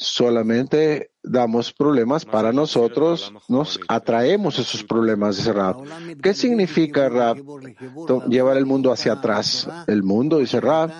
[0.00, 5.84] solamente damos problemas para nosotros, nos atraemos esos problemas, dice Rab.
[6.22, 7.36] ¿Qué significa Rab?
[8.26, 9.68] Llevar el mundo hacia atrás.
[9.86, 10.90] El mundo, dice Rab,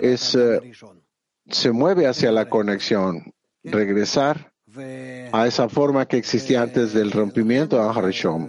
[0.00, 0.72] es, eh,
[1.46, 4.50] se mueve hacia la conexión, regresar
[5.32, 8.48] a esa forma que existía antes del rompimiento de Harishom.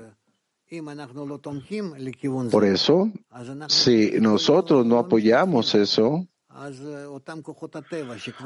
[2.51, 3.11] Por eso,
[3.67, 6.25] si nosotros no apoyamos eso,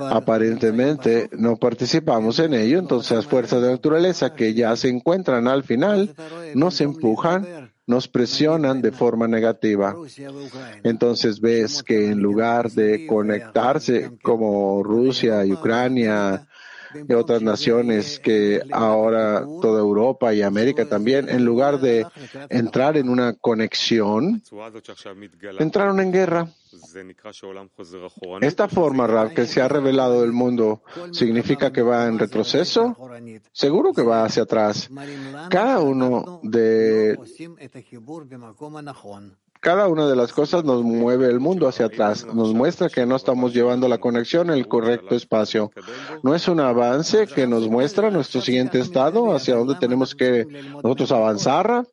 [0.09, 5.63] Aparentemente no participamos en ello, entonces las fuerzas de naturaleza que ya se encuentran al
[5.63, 6.13] final
[6.53, 9.95] nos empujan, nos presionan de forma negativa.
[10.83, 16.47] Entonces ves que en lugar de conectarse como Rusia y Ucrania
[17.07, 22.05] y otras naciones que ahora toda Europa y América también, en lugar de
[22.49, 24.41] entrar en una conexión,
[25.59, 26.47] entraron en guerra.
[28.41, 32.95] Esta forma, que se ha revelado del mundo, ¿significa que va en retroceso?
[33.51, 34.89] Seguro que va hacia atrás.
[35.49, 37.17] Cada uno de
[39.61, 43.15] cada una de las cosas nos mueve el mundo hacia atrás, nos muestra que no
[43.15, 45.71] estamos llevando la conexión en el correcto espacio.
[46.23, 50.45] No es un avance que nos muestra nuestro siguiente estado, hacia dónde tenemos que
[50.83, 51.87] nosotros avanzar.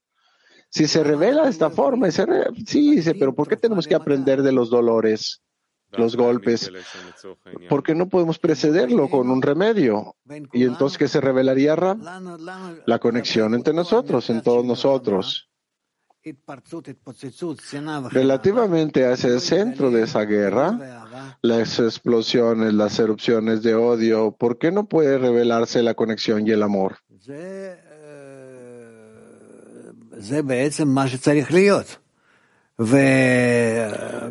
[0.71, 4.53] Si se revela de esta forma, sí, dice, pero ¿por qué tenemos que aprender de
[4.53, 5.43] los dolores,
[5.93, 6.73] los golpes?
[7.69, 10.17] Porque no podemos precederlo con un remedio.
[10.55, 11.77] Y entonces, ¿qué se revelaría?
[12.87, 15.51] La conexión entre nosotros, en todos nosotros.
[18.11, 24.73] Relativamente a ese centro de esa guerra, las explosiones, las erupciones de odio, ¿por qué
[24.73, 26.99] no puede revelarse la conexión y el amor?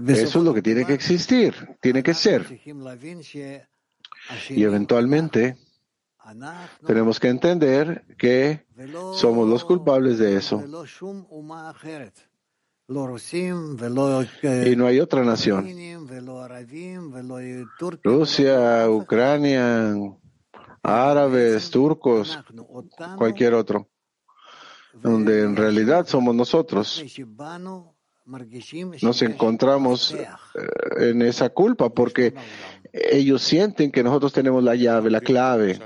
[0.07, 2.59] Eso es lo que tiene que existir, tiene que ser.
[4.49, 5.57] Y eventualmente
[6.85, 8.65] tenemos que entender que
[9.13, 10.63] somos los culpables de eso.
[12.89, 15.67] Y no hay otra nación.
[18.03, 19.93] Rusia, Ucrania,
[20.81, 22.39] árabes, turcos,
[23.17, 23.89] cualquier otro,
[24.93, 27.03] donde en realidad somos nosotros.
[29.01, 30.27] Nos encontramos eh,
[30.97, 32.33] en esa culpa porque
[32.93, 35.79] ellos sienten que nosotros tenemos la llave, la clave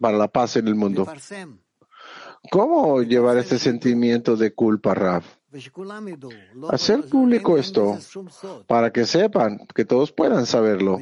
[0.00, 1.06] para la paz en el mundo.
[2.50, 5.24] ¿Cómo llevar este sentimiento de culpa, Rav?
[6.70, 7.98] Hacer público esto
[8.66, 10.98] para que sepan, que todos puedan saberlo.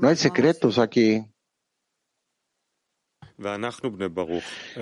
[0.00, 1.24] No hay secretos aquí.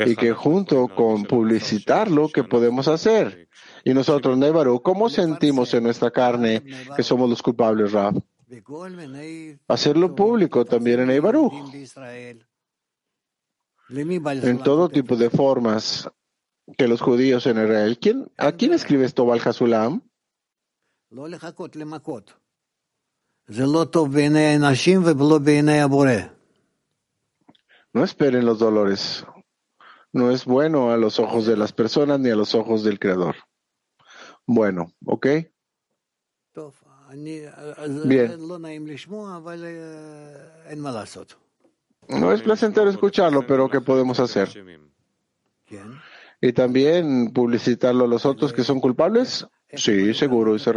[0.06, 3.48] Y que junto con publicitarlo, ¿qué podemos hacer?
[3.84, 6.62] Y nosotros, Nebaru, ¿cómo sentimos en nuestra carne
[6.94, 8.14] que somos los culpables, Rav?
[9.68, 11.52] Hacerlo público también en Eibaruch.
[13.88, 16.08] En todo tipo de formas
[16.76, 17.98] que los judíos en Israel.
[17.98, 20.02] ¿Quién, ¿A quién escribe esto, Balhasulam?
[27.92, 29.26] No esperen los dolores.
[30.12, 33.36] No es bueno a los ojos de las personas ni a los ojos del Creador.
[34.46, 35.26] Bueno, ¿ok?
[38.06, 38.30] Bien.
[42.08, 44.48] No es placentero escucharlo, pero ¿qué podemos hacer?
[46.40, 49.46] Y también publicitarlo a los otros que son culpables.
[49.72, 50.72] Sí, seguro, dice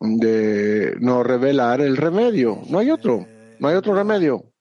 [0.00, 2.62] De no revelar el remedio.
[2.68, 3.26] No hay otro.
[3.58, 4.52] No hay otro remedio.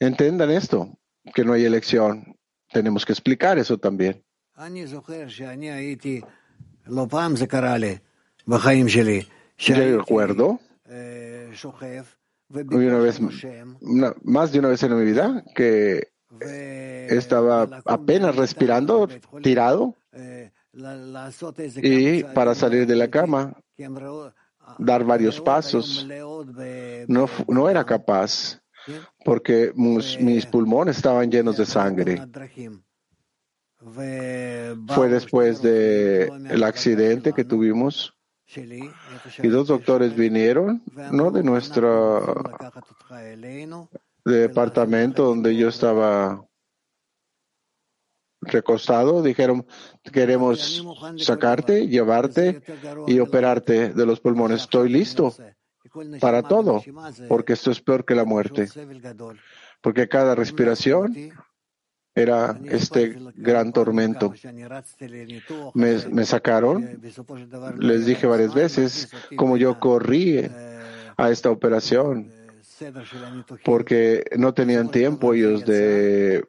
[0.00, 0.98] Entendan esto,
[1.34, 2.36] que no hay elección.
[2.72, 4.23] Tenemos que explicar eso también.
[9.56, 10.60] Yo recuerdo
[12.50, 13.20] una vez,
[14.22, 16.08] más de una vez en mi vida que
[17.08, 19.08] estaba apenas respirando,
[19.42, 19.96] tirado,
[21.76, 23.56] y para salir de la cama,
[24.78, 26.06] dar varios pasos,
[27.08, 28.60] no, no era capaz
[29.24, 32.22] porque mis pulmones estaban llenos de sangre.
[33.92, 38.14] Fue después del accidente que tuvimos.
[39.42, 42.34] Y dos doctores vinieron, no de nuestro
[44.24, 46.46] departamento donde yo estaba
[48.40, 49.66] recostado, dijeron,
[50.12, 50.84] queremos
[51.18, 52.62] sacarte, llevarte
[53.06, 54.62] y operarte de los pulmones.
[54.62, 55.34] Estoy listo
[56.20, 56.82] para todo,
[57.28, 58.68] porque esto es peor que la muerte.
[59.80, 61.14] Porque cada respiración
[62.14, 64.32] era este gran tormento.
[65.74, 67.00] Me, sacaron,
[67.78, 70.48] les dije varias veces, como yo corrí
[71.16, 72.30] a esta operación,
[73.64, 76.44] porque no tenían tiempo ellos de,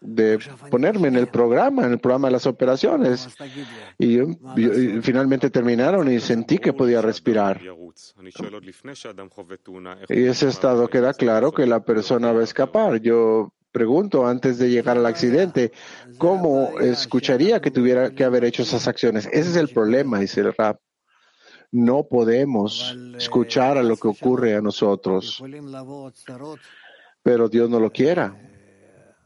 [0.00, 0.38] de
[0.70, 3.28] ponerme en el programa, en el programa de las operaciones.
[3.98, 4.18] Y,
[5.02, 7.60] finalmente terminaron y sentí que podía respirar.
[10.08, 13.00] Y ese estado queda claro que la persona va a escapar.
[13.00, 15.72] Yo pregunto antes de llegar al accidente,
[16.18, 19.26] ¿cómo escucharía que tuviera que haber hecho esas acciones?
[19.26, 20.80] Ese es el problema, dice el rap.
[21.72, 25.42] No podemos escuchar a lo que ocurre a nosotros,
[27.22, 28.36] pero Dios no lo quiera,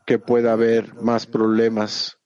[0.07, 2.19] que pueda haber más problemas,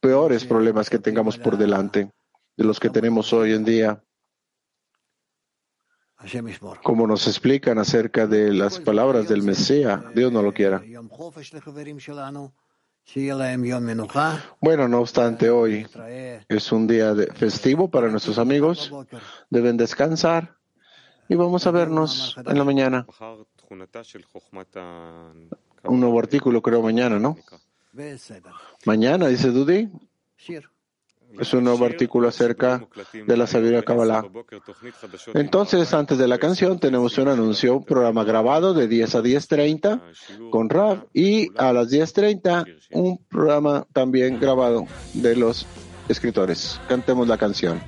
[0.00, 2.10] peores problemas que tengamos por delante.
[2.56, 4.02] de los que tenemos hoy en día.
[6.82, 10.82] Como nos explican acerca de las palabras del Mesías, Dios no lo quiera.
[14.60, 15.86] Bueno, no obstante, hoy
[16.48, 18.92] es un día festivo para nuestros amigos.
[19.48, 20.56] Deben descansar
[21.28, 23.06] y vamos a vernos en la mañana.
[25.84, 27.36] Un nuevo artículo creo mañana, ¿no?
[28.84, 29.88] Mañana, dice Dudi.
[31.38, 34.24] Es un nuevo artículo acerca de la sabiduría Kabbalah.
[35.34, 40.50] Entonces, antes de la canción, tenemos un anuncio, un programa grabado de 10 a 10.30
[40.50, 45.66] con Rav y a las 10.30 un programa también grabado de los
[46.08, 46.80] escritores.
[46.88, 47.80] Cantemos la canción.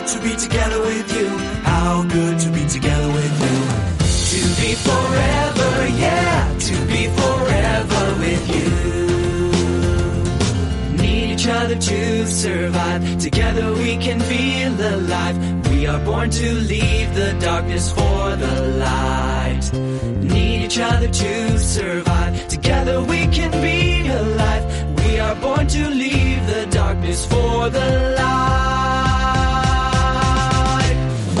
[0.00, 1.28] To be together with you.
[1.62, 3.69] How good to be together with you.
[4.60, 8.70] Be forever, yeah, to be forever with you.
[11.02, 13.18] Need each other to survive.
[13.18, 15.36] Together we can feel alive.
[15.70, 18.54] We are born to leave the darkness for the
[18.84, 19.72] light.
[20.22, 22.48] Need each other to survive.
[22.48, 24.64] Together we can be alive.
[25.04, 28.50] We are born to leave the darkness for the light.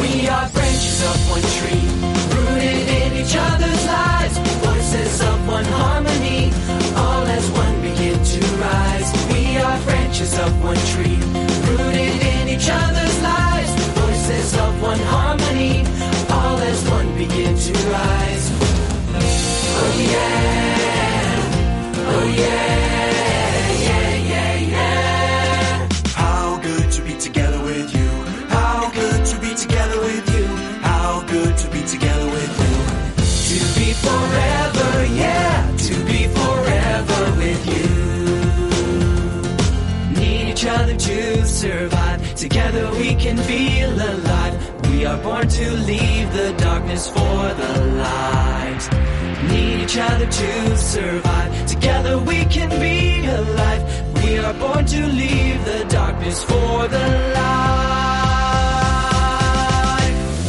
[0.00, 1.49] We are branches of one
[4.90, 6.50] Voices of one harmony,
[6.96, 9.12] all as one begin to rise.
[9.32, 11.16] We are branches of one tree,
[42.50, 44.54] Together we can feel alive.
[44.90, 48.88] We are born to leave the darkness for the light.
[49.48, 51.66] Need each other to survive.
[51.66, 53.84] Together we can be alive.
[54.24, 57.08] We are born to leave the darkness for the
[57.38, 57.60] light.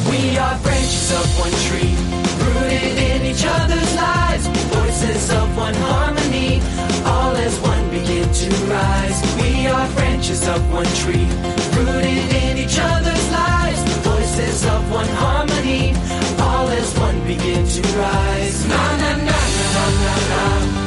[0.10, 1.96] We are branches of one tree,
[2.42, 4.48] rooted in each other's lives.
[4.74, 6.62] Voices of one harmony,
[7.06, 9.22] all as one begin to rise.
[9.40, 11.28] We are branches of one tree,
[11.76, 13.84] rooted in each other's lives.
[13.84, 15.94] The voices of one harmony,
[16.40, 18.66] all as one begin to rise.
[18.68, 20.81] Na na na na na na na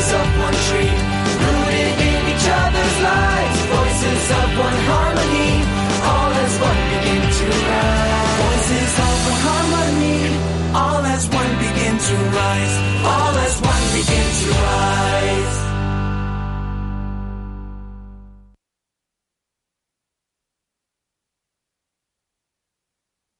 [0.00, 0.99] branches of one tree,